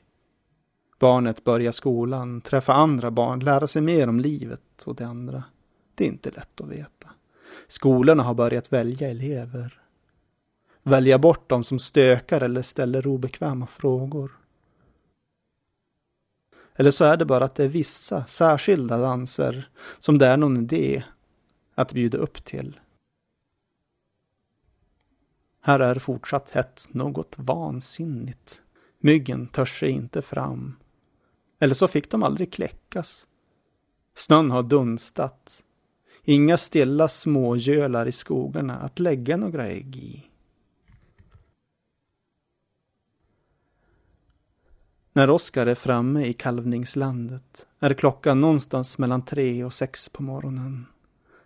Barnet 1.00 1.44
börjar 1.44 1.72
skolan, 1.72 2.40
träffa 2.40 2.72
andra 2.72 3.10
barn, 3.10 3.40
lära 3.40 3.66
sig 3.66 3.82
mer 3.82 4.08
om 4.08 4.20
livet 4.20 4.82
och 4.84 4.94
det 4.94 5.06
andra. 5.06 5.44
Det 5.94 6.04
är 6.04 6.08
inte 6.08 6.30
lätt 6.30 6.60
att 6.60 6.68
veta. 6.68 7.10
Skolorna 7.66 8.22
har 8.22 8.34
börjat 8.34 8.72
välja 8.72 9.10
elever. 9.10 9.80
Välja 10.82 11.18
bort 11.18 11.48
de 11.48 11.64
som 11.64 11.78
stökar 11.78 12.40
eller 12.40 12.62
ställer 12.62 13.06
obekväma 13.06 13.66
frågor. 13.66 14.30
Eller 16.74 16.90
så 16.90 17.04
är 17.04 17.16
det 17.16 17.24
bara 17.24 17.44
att 17.44 17.54
det 17.54 17.64
är 17.64 17.68
vissa 17.68 18.26
särskilda 18.26 18.98
danser 18.98 19.68
som 19.98 20.18
det 20.18 20.26
är 20.26 20.36
någon 20.36 20.56
idé 20.56 21.02
att 21.74 21.92
bjuda 21.92 22.18
upp 22.18 22.44
till. 22.44 22.80
Här 25.60 25.80
är 25.80 25.94
fortsatt 25.94 26.50
hett 26.50 26.86
något 26.90 27.34
vansinnigt. 27.38 28.62
Myggen 28.98 29.46
törs 29.46 29.80
sig 29.80 29.90
inte 29.90 30.22
fram. 30.22 30.76
Eller 31.62 31.74
så 31.74 31.88
fick 31.88 32.10
de 32.10 32.22
aldrig 32.22 32.52
kläckas. 32.52 33.26
Snön 34.14 34.50
har 34.50 34.62
dunstat. 34.62 35.62
Inga 36.24 36.56
stilla 36.56 37.08
smågölar 37.08 38.06
i 38.06 38.12
skogarna 38.12 38.76
att 38.76 38.98
lägga 38.98 39.36
några 39.36 39.66
ägg 39.66 39.96
i. 39.96 40.26
När 45.12 45.30
Oskar 45.30 45.66
är 45.66 45.74
framme 45.74 46.24
i 46.24 46.32
kalvningslandet 46.32 47.66
är 47.80 47.94
klockan 47.94 48.40
någonstans 48.40 48.98
mellan 48.98 49.24
tre 49.24 49.64
och 49.64 49.72
sex 49.72 50.08
på 50.08 50.22
morgonen. 50.22 50.86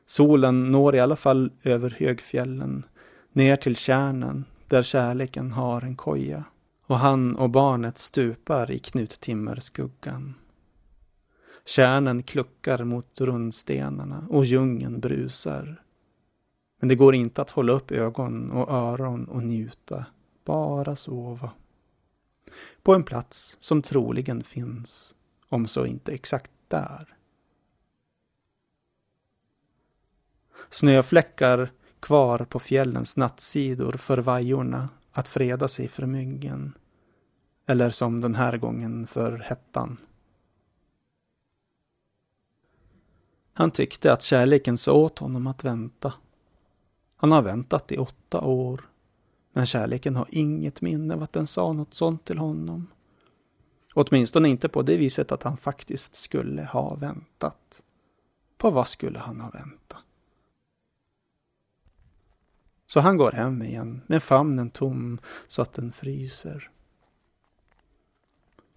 Solen 0.06 0.64
når 0.64 0.94
i 0.94 1.00
alla 1.00 1.16
fall 1.16 1.52
över 1.62 1.90
högfjällen, 1.99 2.87
ner 3.33 3.56
till 3.56 3.76
kärnan 3.76 4.44
där 4.68 4.83
kärleken 4.83 5.52
har 5.52 5.83
en 5.83 5.97
koja. 5.97 6.44
Och 6.86 6.96
han 6.96 7.36
och 7.36 7.50
barnet 7.50 7.98
stupar 7.98 8.70
i 8.70 8.78
knuttimmerskuggan. 8.78 10.34
Kärnen 11.64 12.22
kluckar 12.22 12.84
mot 12.84 13.20
rundstenarna 13.20 14.26
och 14.30 14.44
djungeln 14.44 15.00
brusar. 15.00 15.82
Men 16.80 16.88
det 16.88 16.94
går 16.94 17.14
inte 17.14 17.42
att 17.42 17.50
hålla 17.50 17.72
upp 17.72 17.90
ögon 17.90 18.50
och 18.50 18.70
öron 18.70 19.24
och 19.24 19.42
njuta, 19.42 20.06
bara 20.44 20.96
sova 20.96 21.50
på 22.82 22.94
en 22.94 23.02
plats 23.02 23.56
som 23.60 23.82
troligen 23.82 24.42
finns, 24.42 25.14
om 25.48 25.66
så 25.66 25.86
inte 25.86 26.12
exakt 26.12 26.50
där. 26.68 27.16
Snöfläckar 30.70 31.72
kvar 32.00 32.38
på 32.38 32.58
fjällens 32.58 33.16
nattsidor 33.16 33.92
för 33.92 34.18
vajorna 34.18 34.88
att 35.14 35.28
freda 35.28 35.68
sig 35.68 35.88
för 35.88 36.06
myggen. 36.06 36.73
Eller 37.66 37.90
som 37.90 38.21
den 38.21 38.35
här 38.35 38.56
gången 38.56 39.06
för 39.06 39.38
hettan. 39.38 40.00
Han 43.52 43.71
tyckte 43.71 44.12
att 44.12 44.23
kärleken 44.23 44.78
sa 44.78 44.92
åt 44.92 45.18
honom 45.18 45.47
att 45.47 45.64
vänta. 45.64 46.12
Han 47.16 47.33
har 47.33 47.42
väntat 47.42 47.92
i 47.92 47.99
åtta 47.99 48.40
år. 48.40 48.88
Men 49.52 49.66
kärleken 49.66 50.16
har 50.16 50.26
inget 50.30 50.83
minne 50.83 51.14
av 51.14 51.23
att 51.23 51.33
den 51.33 51.47
sa 51.47 51.73
något 51.73 51.94
sånt 51.94 52.25
till 52.25 52.38
honom. 52.38 52.87
Åtminstone 53.94 54.49
inte 54.49 54.68
på 54.68 54.83
det 54.83 54.97
viset 54.97 55.33
att 55.33 55.42
han 55.42 55.56
faktiskt 55.56 56.14
skulle 56.16 56.64
ha 56.64 56.94
väntat. 56.94 57.83
På 58.56 58.71
vad 58.71 58.88
skulle 58.88 59.18
han 59.18 59.40
ha 59.40 59.50
väntat? 59.50 60.03
Så 62.94 63.00
han 63.00 63.16
går 63.16 63.32
hem 63.32 63.62
igen 63.62 64.00
med 64.06 64.22
famnen 64.22 64.70
tom 64.70 65.18
så 65.46 65.62
att 65.62 65.72
den 65.72 65.92
fryser. 65.92 66.70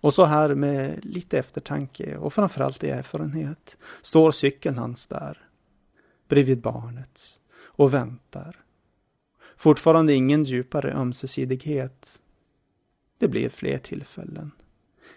Och 0.01 0.13
så 0.13 0.25
här 0.25 0.55
med 0.55 1.05
lite 1.05 1.39
eftertanke 1.39 2.17
och 2.17 2.33
framförallt 2.33 2.83
erfarenhet 2.83 3.77
står 4.01 4.31
cykeln 4.31 4.77
hans 4.77 5.07
där 5.07 5.49
bredvid 6.27 6.61
barnets 6.61 7.39
och 7.59 7.93
väntar 7.93 8.63
Fortfarande 9.57 10.13
ingen 10.13 10.43
djupare 10.43 10.93
ömsesidighet. 10.93 12.21
Det 13.17 13.27
blir 13.27 13.49
fler 13.49 13.77
tillfällen. 13.77 14.51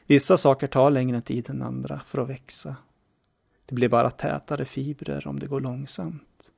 Vissa 0.07 0.37
saker 0.37 0.66
tar 0.66 0.90
längre 0.90 1.21
tid 1.21 1.50
än 1.50 1.62
andra 1.62 2.00
för 2.07 2.23
att 2.23 2.28
växa. 2.28 2.76
Det 3.66 3.75
blir 3.75 3.88
bara 3.88 4.11
tätare 4.11 4.64
fibrer 4.64 5.26
om 5.26 5.38
det 5.38 5.47
går 5.47 5.61
långsamt. 5.61 6.52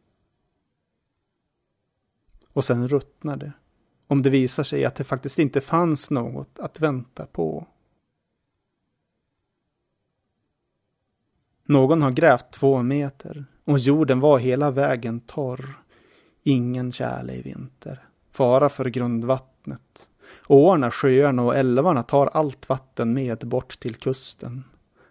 Och 2.52 2.64
sen 2.64 2.88
ruttnar 2.88 3.36
det. 3.36 3.52
Om 4.06 4.22
det 4.22 4.30
visar 4.30 4.62
sig 4.62 4.84
att 4.84 4.94
det 4.94 5.04
faktiskt 5.04 5.38
inte 5.38 5.60
fanns 5.60 6.10
något 6.10 6.58
att 6.58 6.80
vänta 6.80 7.26
på. 7.26 7.66
Någon 11.64 12.02
har 12.02 12.10
grävt 12.10 12.50
två 12.50 12.82
meter 12.82 13.44
och 13.64 13.78
jorden 13.78 14.20
var 14.20 14.38
hela 14.38 14.70
vägen 14.70 15.20
torr. 15.20 15.78
Ingen 16.42 16.92
tjäle 16.92 17.34
i 17.34 17.42
vinter. 17.42 18.08
Fara 18.32 18.68
för 18.68 18.84
grundvattnet. 18.84 20.08
Åarna, 20.48 20.90
sjöarna 20.90 21.42
och 21.42 21.56
älvarna 21.56 22.02
tar 22.02 22.26
allt 22.26 22.68
vatten 22.68 23.14
med 23.14 23.38
bort 23.38 23.80
till 23.80 23.96
kusten. 23.96 24.64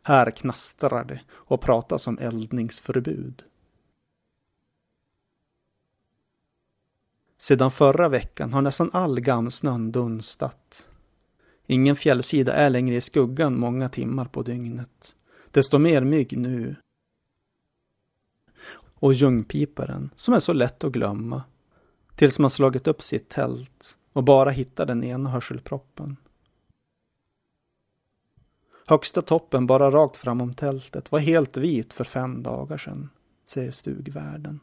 Här 0.03 0.31
knastrar 0.31 1.03
det 1.03 1.21
och 1.31 1.61
pratas 1.61 2.07
om 2.07 2.17
eldningsförbud. 2.17 3.43
Sedan 7.41 7.71
förra 7.71 8.09
veckan 8.09 8.53
har 8.53 8.61
nästan 8.61 8.89
all 8.93 9.19
gamsnön 9.19 9.91
dunstat. 9.91 10.89
Ingen 11.67 11.95
fjällsida 11.95 12.53
är 12.53 12.69
längre 12.69 12.95
i 12.95 13.01
skuggan 13.01 13.59
många 13.59 13.89
timmar 13.89 14.25
på 14.25 14.43
dygnet. 14.43 15.15
Desto 15.51 15.79
mer 15.79 16.01
mygg 16.01 16.37
nu 16.37 16.75
och 18.75 19.13
ljungpiparen 19.13 20.09
som 20.15 20.33
är 20.33 20.39
så 20.39 20.53
lätt 20.53 20.83
att 20.83 20.91
glömma 20.91 21.43
tills 22.15 22.39
man 22.39 22.49
slagit 22.49 22.87
upp 22.87 23.01
sitt 23.01 23.29
tält 23.29 23.97
och 24.13 24.23
bara 24.23 24.49
hittar 24.49 24.85
den 24.85 25.03
ena 25.03 25.29
hörselproppen. 25.29 26.17
Högsta 28.87 29.21
toppen 29.21 29.67
bara 29.67 29.91
rakt 29.91 30.17
fram 30.17 30.41
om 30.41 30.53
tältet 30.53 31.11
var 31.11 31.19
helt 31.19 31.57
vit 31.57 31.93
för 31.93 32.03
fem 32.03 32.43
dagar 32.43 32.77
sedan, 32.77 33.09
säger 33.45 33.71
stugvärden. 33.71 34.59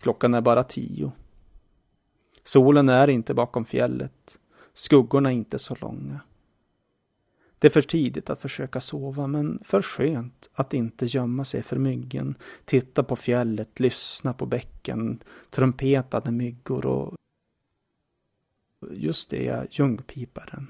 Klockan 0.00 0.34
är 0.34 0.40
bara 0.40 0.62
tio. 0.62 1.12
Solen 2.42 2.88
är 2.88 3.08
inte 3.08 3.34
bakom 3.34 3.64
fjället. 3.64 4.38
Skuggorna 4.72 5.30
är 5.30 5.34
inte 5.34 5.58
så 5.58 5.76
långa. 5.80 6.20
Det 7.58 7.66
är 7.66 7.70
för 7.70 7.82
tidigt 7.82 8.30
att 8.30 8.40
försöka 8.40 8.80
sova, 8.80 9.26
men 9.26 9.62
för 9.64 9.82
skönt 9.82 10.50
att 10.52 10.74
inte 10.74 11.06
gömma 11.06 11.44
sig 11.44 11.62
för 11.62 11.76
myggen, 11.76 12.34
titta 12.64 13.02
på 13.02 13.16
fjället, 13.16 13.80
lyssna 13.80 14.32
på 14.32 14.46
bäcken, 14.46 15.22
trumpetade 15.50 16.30
myggor 16.30 16.86
och 16.86 17.16
just 18.90 19.30
det, 19.30 19.66
ljungpiparen. 19.70 20.66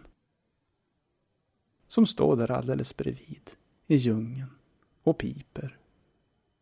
Som 1.86 2.06
står 2.06 2.36
där 2.36 2.50
alldeles 2.50 2.96
bredvid, 2.96 3.50
i 3.86 3.96
djungeln, 3.96 4.50
och 5.02 5.18
piper. 5.18 5.78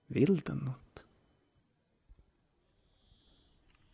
Vill 0.06 0.36
den 0.38 0.58
något? 0.58 1.04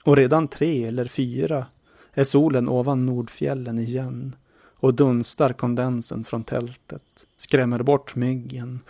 Och 0.05 0.17
redan 0.17 0.49
tre 0.49 0.85
eller 0.85 1.05
fyra 1.05 1.67
är 2.13 2.25
solen 2.25 2.69
ovan 2.69 3.07
Nordfjällen 3.07 3.79
igen 3.79 4.37
och 4.85 4.95
dunstar 4.95 5.53
kondensen 5.53 6.25
från 6.25 6.45
tältet, 6.45 7.27
skrämmer 7.37 7.83
bort 7.83 8.17
myggen, 8.17 8.81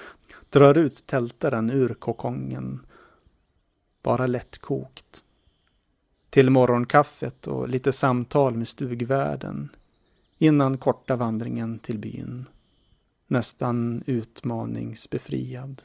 drar 0.50 0.78
ut 0.78 1.06
tältaren 1.06 1.70
ur 1.70 1.88
kokongen. 1.94 2.80
Bara 4.02 4.26
lättkokt. 4.26 5.24
Till 6.30 6.50
morgonkaffet 6.50 7.46
och 7.46 7.68
lite 7.68 7.92
samtal 7.92 8.56
med 8.56 8.68
stugvärden 8.68 9.68
innan 10.38 10.78
korta 10.78 11.16
vandringen 11.16 11.78
till 11.78 11.98
byn. 11.98 12.48
Nästan 13.26 14.02
utmaningsbefriad. 14.06 15.82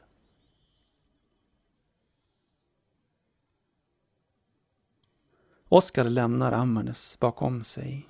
Oskar 5.71 6.03
lämnar 6.03 6.51
Ammarnäs 6.51 7.17
bakom 7.19 7.63
sig. 7.63 8.09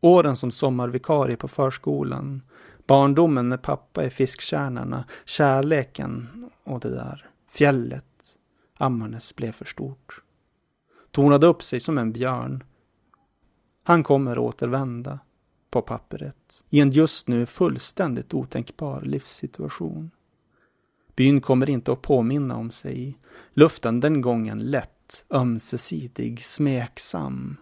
Åren 0.00 0.36
som 0.36 0.50
sommarvikarie 0.50 1.36
på 1.36 1.48
förskolan, 1.48 2.42
barndomen 2.86 3.48
med 3.48 3.62
pappa 3.62 4.04
i 4.04 4.10
fiskkärnorna, 4.10 5.04
kärleken 5.24 6.28
och 6.64 6.80
det 6.80 6.90
där, 6.90 7.30
fjället, 7.48 8.36
Ammarnäs 8.74 9.36
blev 9.36 9.52
för 9.52 9.64
stort. 9.64 10.22
Tornade 11.10 11.46
upp 11.46 11.62
sig 11.62 11.80
som 11.80 11.98
en 11.98 12.12
björn. 12.12 12.64
Han 13.82 14.02
kommer 14.02 14.38
återvända, 14.38 15.18
på 15.70 15.82
pappret, 15.82 16.62
i 16.70 16.80
en 16.80 16.90
just 16.90 17.28
nu 17.28 17.46
fullständigt 17.46 18.34
otänkbar 18.34 19.00
livssituation. 19.00 20.10
Byn 21.16 21.40
kommer 21.40 21.70
inte 21.70 21.92
att 21.92 22.02
påminna 22.02 22.56
om 22.56 22.70
sig. 22.70 23.18
Luften 23.54 24.00
den 24.00 24.20
gången 24.20 24.58
lätt, 24.58 25.24
ömsesidig, 25.30 26.44
smeksam. 26.44 27.56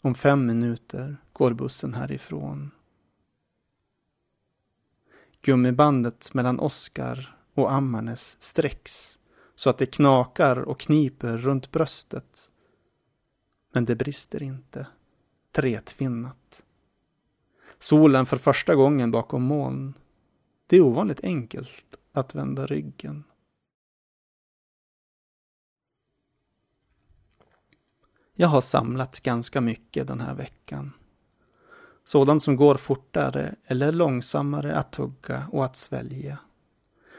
Om 0.00 0.14
fem 0.14 0.46
minuter 0.46 1.16
går 1.32 1.52
bussen 1.52 1.94
härifrån. 1.94 2.70
Gummibandet 5.42 6.34
mellan 6.34 6.60
Oskar 6.60 7.36
och 7.54 7.72
Ammarnes 7.72 8.36
sträcks 8.42 9.18
så 9.54 9.70
att 9.70 9.78
det 9.78 9.86
knakar 9.86 10.56
och 10.56 10.80
kniper 10.80 11.38
runt 11.38 11.70
bröstet. 11.72 12.50
Men 13.72 13.84
det 13.84 13.96
brister 13.96 14.42
inte. 14.42 14.86
Tretvinnat. 15.52 16.64
Solen 17.78 18.26
för 18.26 18.36
första 18.36 18.74
gången 18.74 19.10
bakom 19.10 19.42
moln. 19.42 19.94
Det 20.66 20.76
är 20.76 20.80
ovanligt 20.80 21.20
enkelt 21.22 21.98
att 22.12 22.34
vända 22.34 22.66
ryggen. 22.66 23.24
Jag 28.34 28.48
har 28.48 28.60
samlat 28.60 29.20
ganska 29.20 29.60
mycket 29.60 30.08
den 30.08 30.20
här 30.20 30.34
veckan. 30.34 30.92
Sådant 32.04 32.42
som 32.42 32.56
går 32.56 32.74
fortare 32.74 33.54
eller 33.64 33.92
långsammare 33.92 34.76
att 34.76 34.92
tugga 34.92 35.48
och 35.52 35.64
att 35.64 35.76
svälja. 35.76 36.38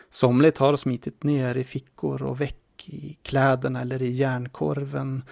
Somligt 0.10 0.58
har 0.58 0.78
smitit 0.78 1.24
ner 1.24 1.56
i 1.56 1.64
fickor 1.64 2.24
och 2.24 2.42
väck 2.42 2.90
i 2.90 3.18
kläderna 3.22 3.82
eller 3.82 4.02
i 4.02 4.10
järnkorven 4.10 5.24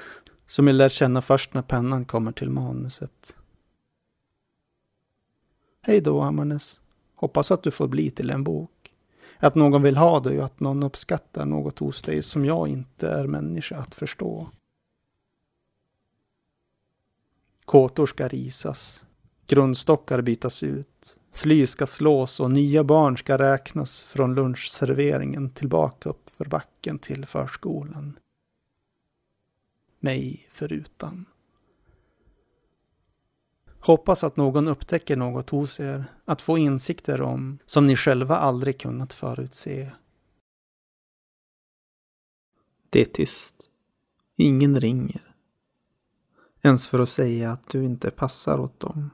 som 0.48 0.68
jag 0.68 0.76
lär 0.76 0.90
känna 0.90 1.22
först 1.22 1.54
när 1.54 1.62
pennan 1.62 2.06
kommer 2.06 2.32
till 2.32 2.50
manuset. 2.50 3.37
Hej 5.88 6.02
då, 6.02 6.22
Ammarnäs. 6.22 6.80
Hoppas 7.16 7.52
att 7.52 7.64
du 7.64 7.72
får 7.72 7.88
bli 7.88 8.12
till 8.12 8.30
en 8.30 8.44
bok. 8.44 8.94
Att 9.38 9.56
någon 9.56 9.82
vill 9.82 9.98
ha 9.98 10.20
dig 10.20 10.40
och 10.40 10.46
att 10.46 10.60
någon 10.60 10.84
uppskattar 10.84 11.46
något 11.46 11.80
hos 11.80 12.02
dig 12.02 12.24
som 12.24 12.46
jag 12.46 12.68
inte 12.68 13.10
är 13.10 13.28
människa 13.28 13.78
att 13.78 13.96
förstå. 13.96 14.50
Kåtor 17.66 18.06
ska 18.06 18.28
risas. 18.28 19.06
Grundstockar 19.48 20.22
bytas 20.22 20.64
ut. 20.64 21.18
Sly 21.32 21.68
ska 21.68 21.86
slås 21.86 22.40
och 22.40 22.52
nya 22.52 22.84
barn 22.84 23.18
ska 23.18 23.38
räknas 23.38 24.04
från 24.04 24.36
lunchserveringen 24.36 25.50
tillbaka 25.50 26.10
upp 26.10 26.30
för 26.30 26.46
backen 26.46 27.00
till 27.00 27.26
förskolan. 27.26 28.20
Mig 30.00 30.48
förutan. 30.52 31.26
Hoppas 33.80 34.24
att 34.24 34.38
någon 34.38 34.68
upptäcker 34.68 35.16
något 35.16 35.50
hos 35.50 35.80
er 35.80 36.06
att 36.26 36.42
få 36.42 36.58
insikter 36.58 37.22
om 37.22 37.60
som 37.66 37.88
ni 37.88 37.96
själva 37.96 38.38
aldrig 38.38 38.80
kunnat 38.80 39.14
förutse. 39.14 39.92
Det 42.90 43.02
är 43.02 43.06
tyst. 43.06 43.56
Ingen 44.36 44.82
ringer. 44.82 45.36
Ens 46.62 46.88
för 46.88 47.00
att 47.00 47.10
säga 47.10 47.52
att 47.52 47.70
du 47.70 47.86
inte 47.86 48.12
passar 48.12 48.60
åt 48.60 48.80
dem. 48.80 49.10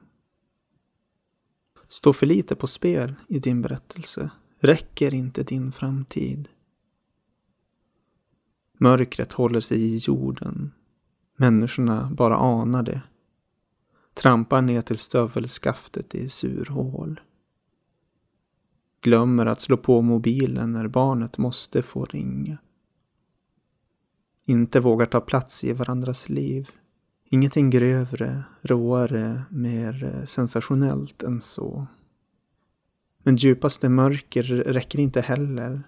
Står 1.89 2.13
för 2.13 2.25
lite 2.25 2.55
på 2.55 2.67
spel 2.67 3.15
i 3.27 3.39
din 3.39 3.61
berättelse 3.61 4.31
räcker 4.59 5.13
inte 5.13 5.43
din 5.43 5.71
framtid. 5.71 6.49
Mörkret 8.77 9.33
håller 9.33 9.59
sig 9.59 9.81
i 9.81 9.97
jorden. 9.97 10.71
Människorna 11.35 12.09
bara 12.11 12.37
anar 12.37 12.83
det 12.83 13.01
trampar 14.13 14.61
ner 14.61 14.81
till 14.81 14.97
stövelskaftet 14.97 16.15
i 16.15 16.29
surhål. 16.29 17.21
Glömmer 19.01 19.45
att 19.45 19.61
slå 19.61 19.77
på 19.77 20.01
mobilen 20.01 20.71
när 20.71 20.87
barnet 20.87 21.37
måste 21.37 21.81
få 21.81 22.05
ringa. 22.05 22.57
Inte 24.45 24.79
vågar 24.79 25.05
ta 25.05 25.21
plats 25.21 25.63
i 25.63 25.73
varandras 25.73 26.29
liv. 26.29 26.69
Ingenting 27.25 27.69
grövre, 27.69 28.43
råare, 28.61 29.43
mer 29.49 30.23
sensationellt 30.25 31.23
än 31.23 31.41
så. 31.41 31.87
Men 33.23 33.35
djupaste 33.35 33.89
mörker 33.89 34.43
räcker 34.43 34.99
inte 34.99 35.21
heller 35.21 35.83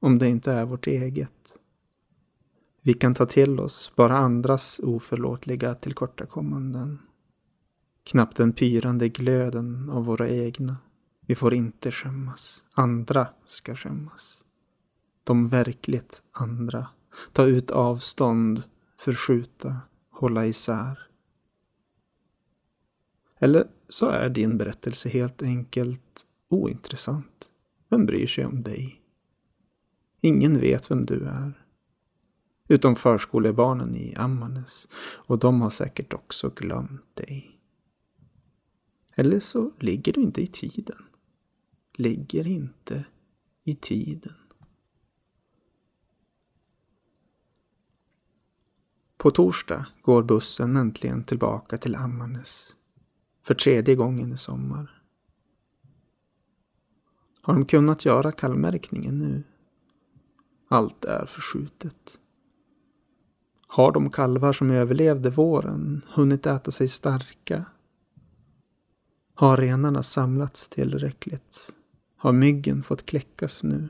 om 0.00 0.18
det 0.18 0.28
inte 0.28 0.52
är 0.52 0.64
vårt 0.64 0.86
eget. 0.86 1.54
Vi 2.82 2.94
kan 2.94 3.14
ta 3.14 3.26
till 3.26 3.60
oss 3.60 3.92
bara 3.96 4.16
andras 4.16 4.80
oförlåtliga 4.82 5.74
tillkortakommanden. 5.74 6.98
Knappt 8.04 8.36
den 8.36 8.52
pyrande 8.52 9.08
glöden 9.08 9.90
av 9.90 10.04
våra 10.04 10.28
egna. 10.28 10.76
Vi 11.20 11.34
får 11.34 11.54
inte 11.54 11.92
skämmas. 11.92 12.64
Andra 12.74 13.28
ska 13.46 13.76
skämmas. 13.76 14.42
De 15.24 15.48
verkligt 15.48 16.22
andra. 16.32 16.86
Ta 17.32 17.44
ut 17.46 17.70
avstånd, 17.70 18.62
förskjuta, 18.96 19.76
hålla 20.10 20.46
isär. 20.46 21.10
Eller 23.38 23.66
så 23.88 24.08
är 24.08 24.28
din 24.28 24.58
berättelse 24.58 25.08
helt 25.08 25.42
enkelt 25.42 26.26
ointressant. 26.48 27.48
Vem 27.88 28.06
bryr 28.06 28.26
sig 28.26 28.46
om 28.46 28.62
dig? 28.62 29.02
Ingen 30.20 30.60
vet 30.60 30.90
vem 30.90 31.06
du 31.06 31.24
är. 31.24 31.64
Utom 32.68 32.96
förskolebarnen 32.96 33.96
i 33.96 34.14
Ammarnäs. 34.14 34.88
Och 35.00 35.38
de 35.38 35.60
har 35.60 35.70
säkert 35.70 36.12
också 36.12 36.50
glömt 36.50 37.16
dig. 37.16 37.59
Eller 39.20 39.40
så 39.40 39.72
ligger 39.78 40.12
du 40.12 40.22
inte 40.22 40.42
i 40.42 40.46
tiden. 40.46 41.04
Ligger 41.96 42.46
inte 42.46 43.04
i 43.64 43.74
tiden. 43.74 44.34
På 49.16 49.30
torsdag 49.30 49.86
går 50.02 50.22
bussen 50.22 50.76
äntligen 50.76 51.24
tillbaka 51.24 51.78
till 51.78 51.96
Ammarnäs. 51.96 52.76
För 53.42 53.54
tredje 53.54 53.94
gången 53.94 54.32
i 54.32 54.36
sommar. 54.38 55.02
Har 57.42 57.54
de 57.54 57.64
kunnat 57.64 58.04
göra 58.04 58.32
kallmärkningen 58.32 59.18
nu? 59.18 59.42
Allt 60.68 61.04
är 61.04 61.26
förskjutet. 61.26 62.18
Har 63.66 63.92
de 63.92 64.10
kalvar 64.10 64.52
som 64.52 64.70
överlevde 64.70 65.30
våren 65.30 66.04
hunnit 66.08 66.46
äta 66.46 66.70
sig 66.70 66.88
starka 66.88 67.66
har 69.40 69.56
renarna 69.56 70.02
samlats 70.02 70.68
tillräckligt? 70.68 71.72
har 72.16 72.32
myggen 72.32 72.82
fått 72.82 73.06
kläckas 73.06 73.62
nu. 73.62 73.88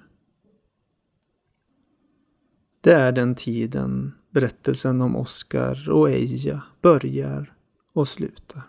Det 2.80 2.92
är 2.92 3.12
den 3.12 3.34
tiden 3.34 4.12
berättelsen 4.30 5.00
om 5.00 5.16
Oskar 5.16 5.90
och 5.90 6.10
Eija 6.10 6.62
börjar 6.82 7.54
och 7.92 8.08
slutar. 8.08 8.62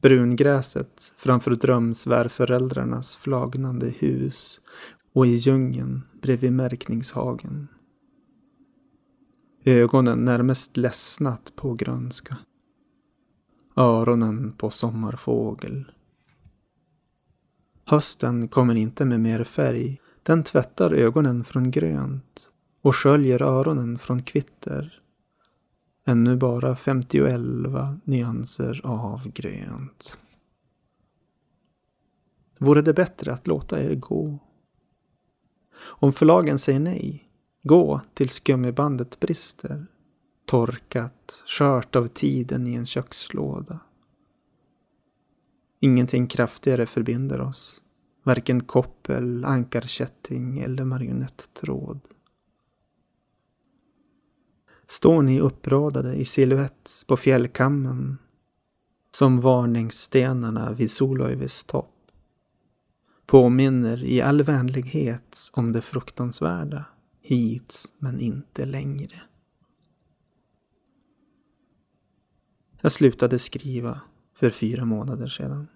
Brungräset 0.00 1.12
framför 1.16 1.50
drömsvärföräldrarnas 1.50 3.16
flagnande 3.16 3.86
hus 3.86 4.60
och 5.12 5.26
i 5.26 5.34
djungeln 5.34 6.02
bredvid 6.22 6.52
märkningshagen. 6.52 7.68
Ögonen 9.64 10.24
närmast 10.24 10.76
ledsnat 10.76 11.52
på 11.56 11.74
grönska. 11.74 12.36
Öronen 13.80 14.52
på 14.52 14.70
sommarfågel. 14.70 15.92
Hösten 17.84 18.48
kommer 18.48 18.74
inte 18.74 19.04
med 19.04 19.20
mer 19.20 19.44
färg. 19.44 20.00
Den 20.22 20.44
tvättar 20.44 20.92
ögonen 20.92 21.44
från 21.44 21.70
grönt 21.70 22.50
och 22.82 22.96
sköljer 22.96 23.42
öronen 23.42 23.98
från 23.98 24.22
kvitter. 24.22 25.02
Ännu 26.06 26.36
bara 26.36 26.76
51 26.76 27.40
nyanser 28.04 28.80
av 28.84 29.28
grönt. 29.28 30.18
Vore 32.58 32.82
det 32.82 32.94
bättre 32.94 33.32
att 33.32 33.46
låta 33.46 33.82
er 33.82 33.94
gå? 33.94 34.38
Om 35.80 36.12
förlagen 36.12 36.58
säger 36.58 36.80
nej, 36.80 37.28
gå 37.62 38.00
tills 38.14 38.40
gummibandet 38.40 39.20
brister. 39.20 39.86
Torkat, 40.44 41.42
kört 41.46 41.96
av 41.96 42.06
tiden 42.06 42.66
i 42.66 42.74
en 42.74 42.86
kökslåda. 42.86 43.80
Ingenting 45.80 46.26
kraftigare 46.26 46.86
förbinder 46.86 47.40
oss. 47.40 47.82
Varken 48.22 48.60
koppel, 48.60 49.44
ankarkätting 49.44 50.58
eller 50.58 50.84
marionettråd. 50.84 52.00
Står 54.86 55.22
ni 55.22 55.40
uppradade 55.40 56.14
i 56.14 56.24
siluett 56.24 57.04
på 57.06 57.16
fjällkammen 57.16 58.18
som 59.10 59.40
varningsstenarna 59.40 60.72
vid 60.72 60.90
Solöjves 60.90 61.64
topp 61.64 62.00
påminner 63.30 64.04
i 64.04 64.20
all 64.20 64.42
vänlighet 64.42 65.50
om 65.52 65.72
det 65.72 65.80
fruktansvärda 65.80 66.84
hit 67.22 67.92
men 67.98 68.20
inte 68.20 68.66
längre. 68.66 69.22
Jag 72.80 72.92
slutade 72.92 73.38
skriva 73.38 74.00
för 74.34 74.50
fyra 74.50 74.84
månader 74.84 75.28
sedan. 75.28 75.68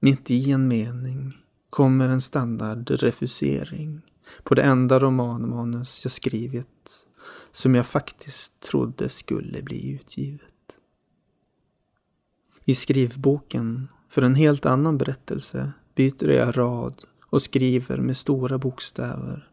Mitt 0.00 0.30
i 0.30 0.50
en 0.50 0.68
mening 0.68 1.36
kommer 1.70 2.08
en 2.08 2.20
standardrefusering 2.20 4.00
på 4.42 4.54
det 4.54 4.62
enda 4.62 5.00
romanmanus 5.00 6.04
jag 6.04 6.12
skrivit 6.12 7.06
som 7.52 7.74
jag 7.74 7.86
faktiskt 7.86 8.60
trodde 8.60 9.08
skulle 9.08 9.62
bli 9.62 9.90
utgivet. 9.90 10.76
I 12.64 12.74
skrivboken 12.74 13.88
för 14.08 14.22
en 14.22 14.34
helt 14.34 14.66
annan 14.66 14.98
berättelse 14.98 15.72
byter 15.94 16.28
jag 16.28 16.58
rad 16.58 17.04
och 17.22 17.42
skriver 17.42 17.98
med 17.98 18.16
stora 18.16 18.58
bokstäver. 18.58 19.48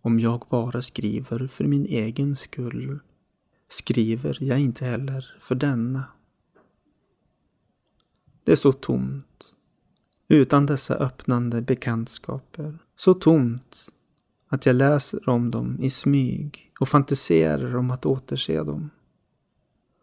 Om 0.00 0.20
jag 0.20 0.46
bara 0.50 0.82
skriver 0.82 1.46
för 1.46 1.64
min 1.64 1.86
egen 1.86 2.36
skull 2.36 3.00
skriver 3.68 4.38
jag 4.40 4.60
inte 4.60 4.84
heller 4.84 5.34
för 5.40 5.54
denna. 5.54 6.04
Det 8.44 8.52
är 8.52 8.56
så 8.56 8.72
tomt. 8.72 9.54
Utan 10.28 10.66
dessa 10.66 10.94
öppnande 10.94 11.62
bekantskaper. 11.62 12.78
Så 12.96 13.14
tomt 13.14 13.88
att 14.48 14.66
jag 14.66 14.76
läser 14.76 15.28
om 15.28 15.50
dem 15.50 15.78
i 15.80 15.90
smyg 15.90 16.72
och 16.80 16.88
fantiserar 16.88 17.76
om 17.76 17.90
att 17.90 18.06
återse 18.06 18.62
dem. 18.62 18.90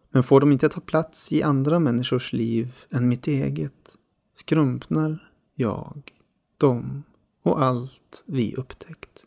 Men 0.10 0.24
får 0.24 0.40
de 0.40 0.52
inte 0.52 0.70
ta 0.70 0.82
plats 0.82 1.32
i 1.32 1.44
andra 1.44 1.80
människors 1.80 2.34
liv 2.34 2.76
än 2.90 3.08
mitt 3.08 3.28
eget 3.28 3.98
skrumpnar 4.34 5.32
jag, 5.56 6.12
dem 6.58 7.04
och 7.44 7.64
allt 7.64 8.24
vi 8.26 8.56
upptäckt. 8.56 9.26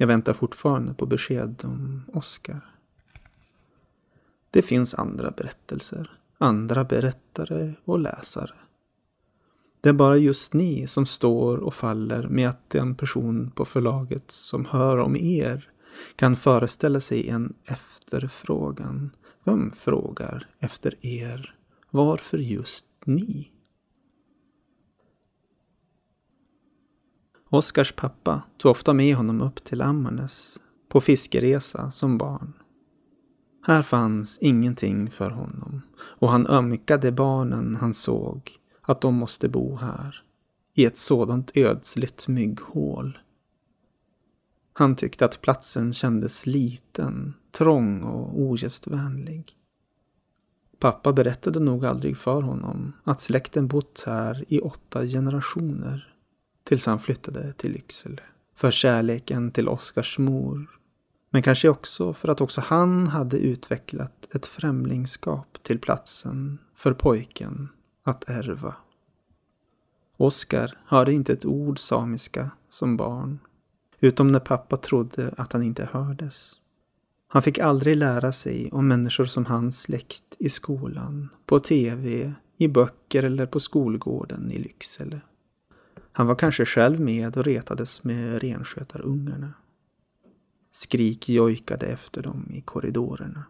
Jag 0.00 0.06
väntar 0.06 0.32
fortfarande 0.32 0.94
på 0.94 1.06
besked 1.06 1.62
om 1.64 2.02
Oskar. 2.12 2.60
Det 4.50 4.62
finns 4.62 4.94
andra 4.94 5.30
berättelser, 5.30 6.10
andra 6.38 6.84
berättare 6.84 7.74
och 7.84 7.98
läsare. 7.98 8.54
Det 9.80 9.88
är 9.88 9.92
bara 9.92 10.16
just 10.16 10.52
ni 10.52 10.86
som 10.86 11.06
står 11.06 11.56
och 11.56 11.74
faller 11.74 12.28
med 12.28 12.48
att 12.48 12.70
den 12.70 12.94
person 12.94 13.50
på 13.50 13.64
förlaget 13.64 14.30
som 14.30 14.64
hör 14.64 14.98
om 14.98 15.16
er 15.16 15.70
kan 16.16 16.36
föreställa 16.36 17.00
sig 17.00 17.28
en 17.28 17.54
efterfrågan. 17.64 19.10
Vem 19.44 19.70
frågar 19.70 20.46
efter 20.58 21.06
er? 21.06 21.54
Varför 21.90 22.38
just 22.38 22.86
ni? 23.04 23.50
Oskars 27.50 27.92
pappa 27.92 28.42
tog 28.58 28.70
ofta 28.70 28.94
med 28.94 29.16
honom 29.16 29.40
upp 29.40 29.64
till 29.64 29.82
Ammarnäs 29.82 30.58
på 30.88 31.00
fiskeresa 31.00 31.90
som 31.90 32.18
barn. 32.18 32.52
Här 33.66 33.82
fanns 33.82 34.38
ingenting 34.38 35.10
för 35.10 35.30
honom 35.30 35.82
och 35.98 36.28
han 36.28 36.46
ömkade 36.46 37.12
barnen 37.12 37.76
han 37.76 37.94
såg 37.94 38.50
att 38.82 39.00
de 39.00 39.14
måste 39.14 39.48
bo 39.48 39.76
här, 39.76 40.22
i 40.74 40.84
ett 40.84 40.98
sådant 40.98 41.50
ödsligt 41.54 42.28
mygghål. 42.28 43.18
Han 44.72 44.96
tyckte 44.96 45.24
att 45.24 45.40
platsen 45.40 45.92
kändes 45.92 46.46
liten, 46.46 47.34
trång 47.52 48.02
och 48.02 48.40
ogästvänlig. 48.40 49.56
Pappa 50.78 51.12
berättade 51.12 51.60
nog 51.60 51.86
aldrig 51.86 52.16
för 52.16 52.42
honom 52.42 52.92
att 53.04 53.20
släkten 53.20 53.68
bott 53.68 54.04
här 54.06 54.44
i 54.48 54.60
åtta 54.60 55.06
generationer 55.06 56.17
tills 56.68 56.86
han 56.86 56.98
flyttade 56.98 57.52
till 57.52 57.72
Lycksele. 57.72 58.22
För 58.54 58.70
kärleken 58.70 59.50
till 59.50 59.68
Oskars 59.68 60.18
mor. 60.18 60.66
Men 61.30 61.42
kanske 61.42 61.68
också 61.68 62.12
för 62.12 62.28
att 62.28 62.40
också 62.40 62.60
han 62.60 63.06
hade 63.06 63.38
utvecklat 63.38 64.34
ett 64.34 64.46
främlingskap 64.46 65.58
till 65.62 65.78
platsen 65.78 66.58
för 66.74 66.92
pojken 66.92 67.68
att 68.02 68.30
ärva. 68.30 68.74
Oskar 70.16 70.78
hörde 70.84 71.12
inte 71.12 71.32
ett 71.32 71.44
ord 71.44 71.78
samiska 71.78 72.50
som 72.68 72.96
barn. 72.96 73.38
Utom 74.00 74.28
när 74.28 74.40
pappa 74.40 74.76
trodde 74.76 75.34
att 75.36 75.52
han 75.52 75.62
inte 75.62 75.88
hördes. 75.92 76.52
Han 77.28 77.42
fick 77.42 77.58
aldrig 77.58 77.96
lära 77.96 78.32
sig 78.32 78.70
om 78.72 78.88
människor 78.88 79.24
som 79.24 79.46
hans 79.46 79.80
släkt 79.82 80.24
i 80.38 80.48
skolan, 80.48 81.28
på 81.46 81.58
tv, 81.58 82.32
i 82.56 82.68
böcker 82.68 83.22
eller 83.22 83.46
på 83.46 83.60
skolgården 83.60 84.50
i 84.52 84.58
Lycksele. 84.58 85.20
Han 86.18 86.26
var 86.26 86.34
kanske 86.34 86.64
själv 86.64 87.00
med 87.00 87.36
och 87.36 87.44
retades 87.44 88.04
med 88.04 88.42
renskötarungarna. 88.42 89.52
Skrik 90.72 91.28
jojkade 91.28 91.86
efter 91.86 92.22
dem 92.22 92.50
i 92.50 92.60
korridorerna. 92.60 93.44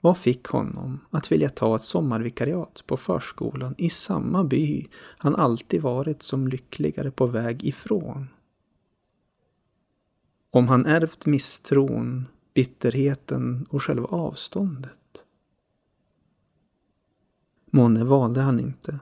Vad 0.00 0.18
fick 0.18 0.46
honom 0.46 1.00
att 1.10 1.32
vilja 1.32 1.48
ta 1.48 1.76
ett 1.76 1.82
sommarvikariat 1.82 2.84
på 2.86 2.96
förskolan 2.96 3.74
i 3.78 3.90
samma 3.90 4.44
by 4.44 4.88
han 4.94 5.36
alltid 5.36 5.82
varit 5.82 6.22
som 6.22 6.48
lyckligare 6.48 7.10
på 7.10 7.26
väg 7.26 7.64
ifrån? 7.64 8.28
Om 10.50 10.68
han 10.68 10.86
ärvt 10.86 11.26
misstron, 11.26 12.28
bitterheten 12.54 13.66
och 13.70 13.82
själva 13.82 14.06
avståndet? 14.06 15.24
Månne 17.70 18.04
valde 18.04 18.40
han 18.40 18.60
inte. 18.60 19.00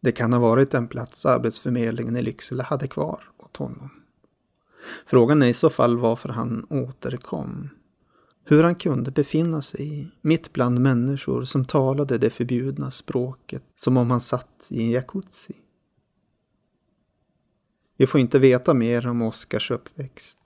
Det 0.00 0.12
kan 0.12 0.32
ha 0.32 0.40
varit 0.40 0.74
en 0.74 0.88
plats 0.88 1.26
Arbetsförmedlingen 1.26 2.16
i 2.16 2.22
Lycksele 2.22 2.62
hade 2.62 2.88
kvar 2.88 3.24
åt 3.38 3.56
honom. 3.56 3.90
Frågan 5.06 5.42
är 5.42 5.46
i 5.46 5.52
så 5.52 5.70
fall 5.70 5.98
varför 5.98 6.28
han 6.28 6.66
återkom. 6.70 7.68
Hur 8.44 8.62
han 8.62 8.74
kunde 8.74 9.10
befinna 9.10 9.62
sig 9.62 10.12
mitt 10.20 10.52
bland 10.52 10.80
människor 10.80 11.44
som 11.44 11.64
talade 11.64 12.18
det 12.18 12.30
förbjudna 12.30 12.90
språket 12.90 13.62
som 13.76 13.96
om 13.96 14.10
han 14.10 14.20
satt 14.20 14.68
i 14.70 14.82
en 14.82 14.90
jacuzzi. 14.90 15.54
Vi 17.96 18.06
får 18.06 18.20
inte 18.20 18.38
veta 18.38 18.74
mer 18.74 19.06
om 19.06 19.22
Oskars 19.22 19.70
uppväxt. 19.70 20.38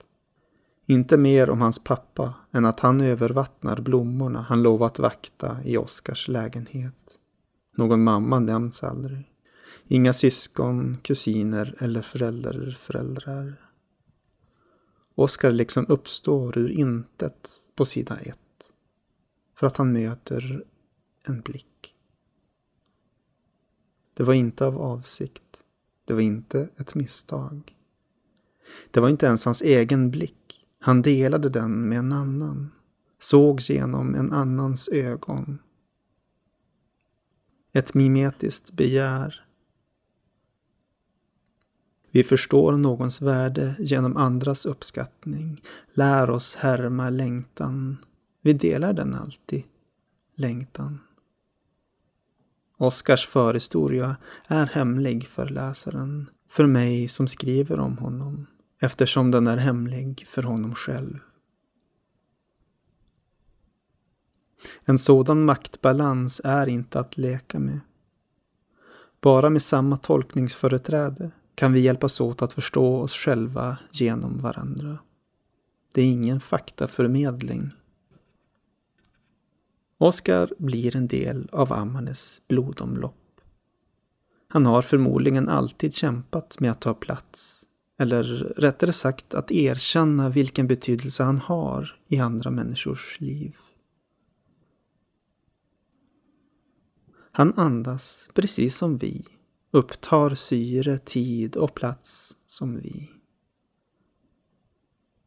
Inte 0.85 1.17
mer 1.17 1.49
om 1.49 1.61
hans 1.61 1.83
pappa 1.83 2.33
än 2.51 2.65
att 2.65 2.79
han 2.79 3.01
övervattnar 3.01 3.81
blommorna 3.81 4.41
han 4.41 4.63
lovat 4.63 4.99
vakta 4.99 5.57
i 5.63 5.77
Oskars 5.77 6.27
lägenhet. 6.27 7.17
Någon 7.77 8.03
mamma 8.03 8.39
nämns 8.39 8.83
aldrig. 8.83 9.32
Inga 9.87 10.13
syskon, 10.13 10.97
kusiner 11.03 11.75
eller 11.79 12.01
förälderföräldrar. 12.01 13.69
Oskar 15.15 15.51
liksom 15.51 15.85
uppstår 15.89 16.57
ur 16.57 16.69
intet 16.69 17.61
på 17.75 17.85
sida 17.85 18.17
ett. 18.19 18.37
För 19.55 19.67
att 19.67 19.77
han 19.77 19.93
möter 19.93 20.63
en 21.23 21.41
blick. 21.41 21.95
Det 24.13 24.23
var 24.23 24.33
inte 24.33 24.65
av 24.65 24.81
avsikt. 24.81 25.63
Det 26.05 26.13
var 26.13 26.21
inte 26.21 26.69
ett 26.77 26.95
misstag. 26.95 27.75
Det 28.91 28.99
var 28.99 29.09
inte 29.09 29.25
ens 29.25 29.45
hans 29.45 29.61
egen 29.61 30.11
blick. 30.11 30.65
Han 30.79 31.01
delade 31.01 31.49
den 31.49 31.89
med 31.89 31.99
en 31.99 32.11
annan. 32.11 32.71
Såg 33.19 33.59
genom 33.61 34.15
en 34.15 34.31
annans 34.31 34.89
ögon. 34.89 35.59
Ett 37.73 37.93
mimetiskt 37.93 38.71
begär. 38.71 39.45
Vi 42.13 42.23
förstår 42.23 42.77
någons 42.77 43.21
värde 43.21 43.75
genom 43.79 44.17
andras 44.17 44.65
uppskattning, 44.65 45.61
lär 45.93 46.29
oss 46.29 46.55
härma 46.55 47.09
längtan. 47.09 47.97
Vi 48.41 48.53
delar 48.53 48.93
den 48.93 49.15
alltid, 49.15 49.63
längtan. 50.35 50.99
Oskars 52.77 53.27
förhistoria 53.27 54.15
är 54.47 54.65
hemlig 54.65 55.27
för 55.27 55.49
läsaren, 55.49 56.29
för 56.49 56.65
mig 56.65 57.07
som 57.07 57.27
skriver 57.27 57.79
om 57.79 57.97
honom, 57.97 58.47
eftersom 58.79 59.31
den 59.31 59.47
är 59.47 59.57
hemlig 59.57 60.25
för 60.27 60.43
honom 60.43 60.75
själv. 60.75 61.19
En 64.85 64.99
sådan 64.99 65.45
maktbalans 65.45 66.41
är 66.43 66.67
inte 66.67 66.99
att 66.99 67.17
leka 67.17 67.59
med. 67.59 67.79
Bara 69.21 69.49
med 69.49 69.61
samma 69.61 69.97
tolkningsföreträde 69.97 71.31
kan 71.55 71.73
vi 71.73 71.79
hjälpas 71.79 72.21
åt 72.21 72.41
att 72.41 72.53
förstå 72.53 72.95
oss 72.95 73.13
själva 73.13 73.77
genom 73.91 74.37
varandra. 74.37 74.97
Det 75.91 76.01
är 76.01 76.11
ingen 76.11 76.39
faktaförmedling. 76.39 77.69
Oskar 79.97 80.53
blir 80.57 80.95
en 80.95 81.07
del 81.07 81.49
av 81.51 81.73
Ammanes 81.73 82.41
blodomlopp. 82.47 83.41
Han 84.47 84.65
har 84.65 84.81
förmodligen 84.81 85.49
alltid 85.49 85.93
kämpat 85.93 86.59
med 86.59 86.71
att 86.71 86.81
ta 86.81 86.93
plats. 86.93 87.65
Eller 87.99 88.23
rättare 88.57 88.93
sagt 88.93 89.33
att 89.33 89.51
erkänna 89.51 90.29
vilken 90.29 90.67
betydelse 90.67 91.23
han 91.23 91.37
har 91.37 91.99
i 92.07 92.19
andra 92.19 92.51
människors 92.51 93.19
liv. 93.19 93.55
Han 97.31 97.53
andas 97.53 98.29
precis 98.33 98.77
som 98.77 98.97
vi, 98.97 99.25
upptar 99.73 100.35
syre, 100.35 100.97
tid 100.97 101.55
och 101.55 101.73
plats 101.73 102.35
som 102.47 102.75
vi. 102.77 103.09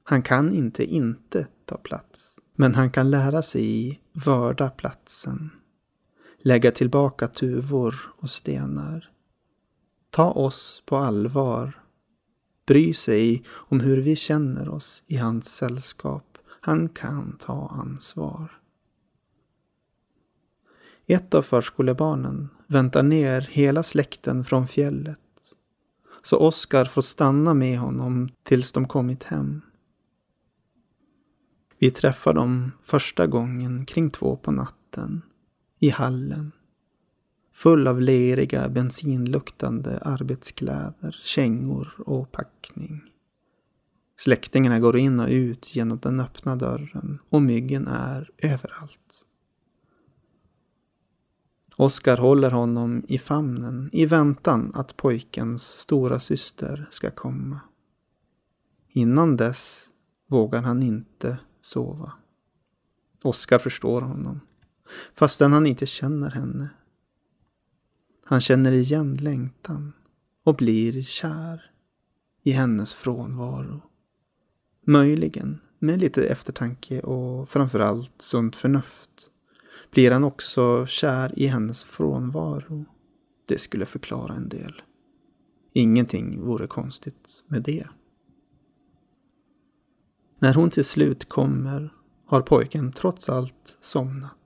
Han 0.02 0.22
kan 0.22 0.52
inte 0.52 0.84
inte 0.84 1.46
ta 1.64 1.76
plats, 1.76 2.36
men 2.54 2.74
han 2.74 2.90
kan 2.90 3.10
lära 3.10 3.42
sig 3.42 4.00
vörda 4.12 4.70
platsen, 4.70 5.50
lägga 6.38 6.70
tillbaka 6.70 7.28
tuvor 7.28 7.94
och 8.16 8.30
stenar, 8.30 9.10
ta 10.10 10.30
oss 10.30 10.82
på 10.86 10.96
allvar, 10.96 11.82
bry 12.66 12.94
sig 12.94 13.44
om 13.48 13.80
hur 13.80 13.96
vi 13.96 14.16
känner 14.16 14.68
oss 14.68 15.04
i 15.06 15.16
hans 15.16 15.56
sällskap. 15.56 16.38
Han 16.60 16.88
kan 16.88 17.36
ta 17.38 17.68
ansvar. 17.68 18.55
Ett 21.08 21.34
av 21.34 21.42
förskolebarnen 21.42 22.48
väntar 22.66 23.02
ner 23.02 23.40
hela 23.40 23.82
släkten 23.82 24.44
från 24.44 24.66
fjället. 24.66 25.18
Så 26.22 26.38
Oskar 26.38 26.84
får 26.84 27.02
stanna 27.02 27.54
med 27.54 27.78
honom 27.78 28.28
tills 28.42 28.72
de 28.72 28.88
kommit 28.88 29.24
hem. 29.24 29.60
Vi 31.78 31.90
träffar 31.90 32.34
dem 32.34 32.72
första 32.82 33.26
gången 33.26 33.84
kring 33.86 34.10
två 34.10 34.36
på 34.36 34.50
natten. 34.50 35.22
I 35.78 35.88
hallen. 35.88 36.52
Full 37.52 37.86
av 37.88 38.00
leriga, 38.00 38.68
bensinluktande 38.68 39.98
arbetskläder, 39.98 41.20
kängor 41.22 41.94
och 42.06 42.32
packning. 42.32 43.02
Släktingarna 44.18 44.78
går 44.78 44.96
in 44.96 45.20
och 45.20 45.28
ut 45.28 45.76
genom 45.76 45.98
den 45.98 46.20
öppna 46.20 46.56
dörren 46.56 47.18
och 47.28 47.42
myggen 47.42 47.86
är 47.86 48.30
överallt. 48.38 49.05
Oskar 51.78 52.16
håller 52.16 52.50
honom 52.50 53.04
i 53.08 53.18
famnen 53.18 53.90
i 53.92 54.06
väntan 54.06 54.72
att 54.74 54.96
pojkens 54.96 55.62
stora 55.62 56.20
syster 56.20 56.88
ska 56.90 57.10
komma. 57.10 57.60
Innan 58.88 59.36
dess 59.36 59.88
vågar 60.26 60.62
han 60.62 60.82
inte 60.82 61.38
sova. 61.60 62.12
Oskar 63.22 63.58
förstår 63.58 64.00
honom, 64.00 64.40
fastän 65.14 65.52
han 65.52 65.66
inte 65.66 65.86
känner 65.86 66.30
henne. 66.30 66.68
Han 68.24 68.40
känner 68.40 68.72
igen 68.72 69.14
längtan 69.14 69.92
och 70.44 70.54
blir 70.54 71.02
kär 71.02 71.70
i 72.42 72.50
hennes 72.50 72.94
frånvaro. 72.94 73.82
Möjligen 74.86 75.60
med 75.78 76.00
lite 76.00 76.24
eftertanke 76.28 77.00
och 77.00 77.48
framförallt 77.48 78.22
sunt 78.22 78.56
förnuft 78.56 79.30
blir 79.96 80.10
han 80.10 80.24
också 80.24 80.86
kär 80.86 81.38
i 81.38 81.46
hennes 81.46 81.84
frånvaro. 81.84 82.84
Det 83.46 83.58
skulle 83.58 83.86
förklara 83.86 84.34
en 84.34 84.48
del. 84.48 84.82
Ingenting 85.72 86.40
vore 86.40 86.66
konstigt 86.66 87.44
med 87.46 87.62
det. 87.62 87.86
När 90.38 90.54
hon 90.54 90.70
till 90.70 90.84
slut 90.84 91.28
kommer 91.28 91.92
har 92.26 92.40
pojken 92.40 92.92
trots 92.92 93.28
allt 93.28 93.76
somnat. 93.80 94.36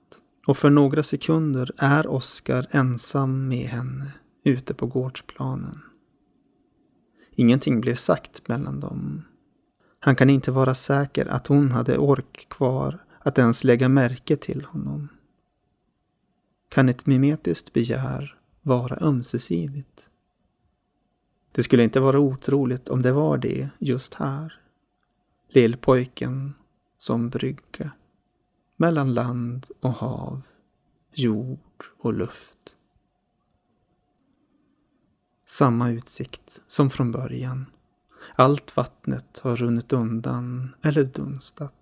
Och 0.47 0.57
för 0.57 0.69
några 0.69 1.03
sekunder 1.03 1.71
är 1.77 2.07
Oskar 2.07 2.67
ensam 2.71 3.47
med 3.47 3.67
henne 3.67 4.13
ute 4.43 4.73
på 4.73 4.87
gårdsplanen. 4.87 5.79
Ingenting 7.31 7.81
blir 7.81 7.95
sagt 7.95 8.47
mellan 8.47 8.79
dem. 8.79 9.21
Han 9.99 10.15
kan 10.15 10.29
inte 10.29 10.51
vara 10.51 10.75
säker 10.75 11.25
att 11.25 11.47
hon 11.47 11.71
hade 11.71 11.97
ork 11.97 12.47
kvar 12.49 13.05
att 13.19 13.37
ens 13.37 13.63
lägga 13.63 13.89
märke 13.89 14.35
till 14.35 14.65
honom. 14.65 15.09
Kan 16.71 16.89
ett 16.89 17.05
mimetiskt 17.05 17.73
begär 17.73 18.37
vara 18.61 18.97
ömsesidigt? 19.01 20.09
Det 21.51 21.63
skulle 21.63 21.83
inte 21.83 21.99
vara 21.99 22.19
otroligt 22.19 22.87
om 22.87 23.01
det 23.01 23.11
var 23.11 23.37
det 23.37 23.69
just 23.79 24.13
här. 24.13 24.59
Lillpojken 25.47 26.53
som 26.97 27.29
brygga 27.29 27.91
mellan 28.77 29.13
land 29.13 29.65
och 29.79 29.91
hav, 29.91 30.41
jord 31.13 31.83
och 31.97 32.13
luft. 32.13 32.75
Samma 35.45 35.89
utsikt 35.89 36.61
som 36.67 36.89
från 36.89 37.11
början. 37.11 37.65
Allt 38.35 38.75
vattnet 38.75 39.39
har 39.39 39.55
runnit 39.55 39.93
undan 39.93 40.75
eller 40.81 41.03
dunstat. 41.03 41.73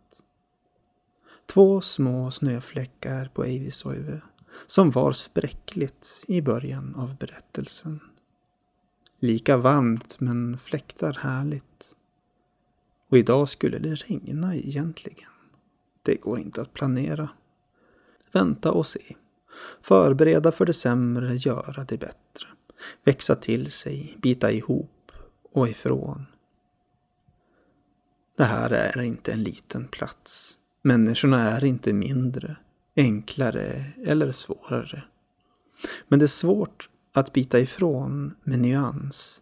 Två 1.45 1.81
små 1.81 2.31
snöfläckar 2.31 3.31
på 3.33 3.43
Eivisoive 3.43 4.21
som 4.67 4.91
var 4.91 5.11
spräckligt 5.11 6.23
i 6.27 6.41
början 6.41 6.95
av 6.95 7.15
berättelsen. 7.17 7.99
Lika 9.19 9.57
varmt 9.57 10.19
men 10.19 10.57
fläktar 10.57 11.13
härligt. 11.13 11.63
Och 13.09 13.17
idag 13.17 13.49
skulle 13.49 13.79
det 13.79 13.95
regna 13.95 14.55
egentligen. 14.55 15.29
Det 16.01 16.15
går 16.15 16.39
inte 16.39 16.61
att 16.61 16.73
planera. 16.73 17.29
Vänta 18.31 18.71
och 18.71 18.85
se. 18.85 19.15
Förbereda 19.81 20.51
för 20.51 20.65
det 20.65 20.73
sämre, 20.73 21.35
göra 21.35 21.83
det 21.83 21.97
bättre. 21.97 22.47
Växa 23.03 23.35
till 23.35 23.71
sig, 23.71 24.17
bita 24.21 24.51
ihop 24.51 25.11
och 25.51 25.67
ifrån. 25.67 26.25
Det 28.37 28.43
här 28.43 28.69
är 28.69 29.01
inte 29.01 29.31
en 29.31 29.43
liten 29.43 29.87
plats. 29.87 30.57
Människorna 30.81 31.51
är 31.51 31.63
inte 31.63 31.93
mindre 31.93 32.55
enklare 32.95 33.83
eller 34.05 34.31
svårare. 34.31 35.03
Men 36.07 36.19
det 36.19 36.25
är 36.25 36.27
svårt 36.27 36.89
att 37.13 37.33
bita 37.33 37.59
ifrån 37.59 38.35
med 38.43 38.59
nyans. 38.59 39.41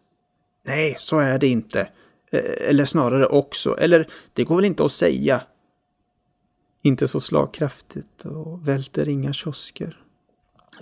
Nej, 0.65 0.95
så 0.99 1.19
är 1.19 1.39
det 1.39 1.47
inte. 1.47 1.89
E, 2.31 2.37
eller 2.69 2.85
snarare 2.85 3.25
också. 3.25 3.77
Eller 3.79 4.09
det 4.33 4.43
går 4.43 4.55
väl 4.55 4.65
inte 4.65 4.85
att 4.85 4.91
säga. 4.91 5.41
Inte 6.81 7.07
så 7.07 7.19
slagkraftigt 7.19 8.25
och 8.25 8.67
välter 8.67 9.09
inga 9.09 9.33
kiosker. 9.33 10.03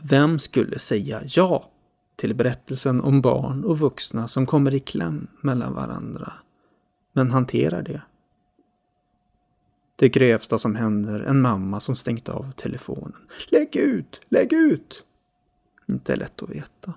Vem 0.02 0.40
skulle 0.40 0.80
säga 0.80 1.22
ja 1.26 1.72
till 2.16 2.36
berättelsen 2.36 3.02
om 3.02 3.22
barn 3.22 3.64
och 3.64 3.80
vuxna 3.80 4.28
som 4.28 4.46
kommer 4.46 4.74
i 4.74 4.80
kläm 4.80 5.28
mellan 5.42 5.74
varandra, 5.74 6.34
men 7.14 7.32
hanterar 7.32 7.82
det? 7.82 8.02
Det 9.96 10.10
grövsta 10.10 10.60
som 10.60 10.76
händer, 10.76 11.20
en 11.20 11.42
mamma 11.42 11.80
som 11.80 11.96
stängt 11.96 12.30
av 12.30 12.52
telefonen. 12.52 13.22
Lägg 13.48 13.76
ut! 13.76 14.22
Lägg 14.30 14.54
ut! 14.54 15.04
Inte 15.88 16.16
lätt 16.16 16.44
att 16.44 16.50
veta. 16.50 16.94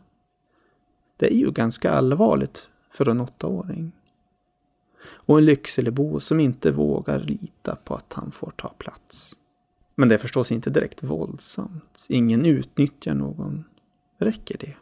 Det 1.16 1.26
är 1.26 1.36
ju 1.36 1.50
ganska 1.50 1.90
allvarligt 1.90 2.70
för 2.90 3.08
en 3.08 3.20
åttaåring. 3.20 3.92
Och 5.00 5.38
en 5.38 5.44
Lyckselebo 5.44 6.20
som 6.20 6.40
inte 6.40 6.72
vågar 6.72 7.20
lita 7.20 7.76
på 7.76 7.94
att 7.94 8.12
han 8.12 8.30
får 8.30 8.50
ta 8.56 8.68
plats. 8.68 9.36
Men 9.94 10.08
det 10.08 10.14
är 10.14 10.18
förstås 10.18 10.52
inte 10.52 10.70
direkt 10.70 11.02
våldsamt. 11.02 12.06
Ingen 12.08 12.46
utnyttjar 12.46 13.14
någon. 13.14 13.64
Räcker 14.18 14.56
det? 14.58 14.76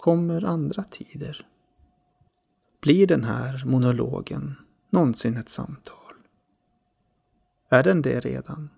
kommer 0.00 0.44
andra 0.44 0.82
tider? 0.82 1.46
Blir 2.80 3.06
den 3.06 3.24
här 3.24 3.64
monologen 3.66 4.54
någonsin 4.90 5.36
ett 5.36 5.48
samtal? 5.48 5.99
Är 7.72 7.82
den 7.82 8.02
det 8.02 8.20
redan? 8.20 8.70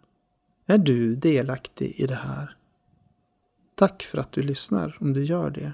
Är 0.67 0.79
du 0.79 1.17
delaktig 1.17 1.95
i 1.97 2.07
det 2.07 2.15
här? 2.15 2.57
Tack 3.75 4.03
för 4.03 4.19
att 4.19 4.33
du 4.33 4.43
lyssnar 4.43 4.97
om 5.01 5.13
du 5.13 5.25
gör 5.25 5.51
det. 5.51 5.73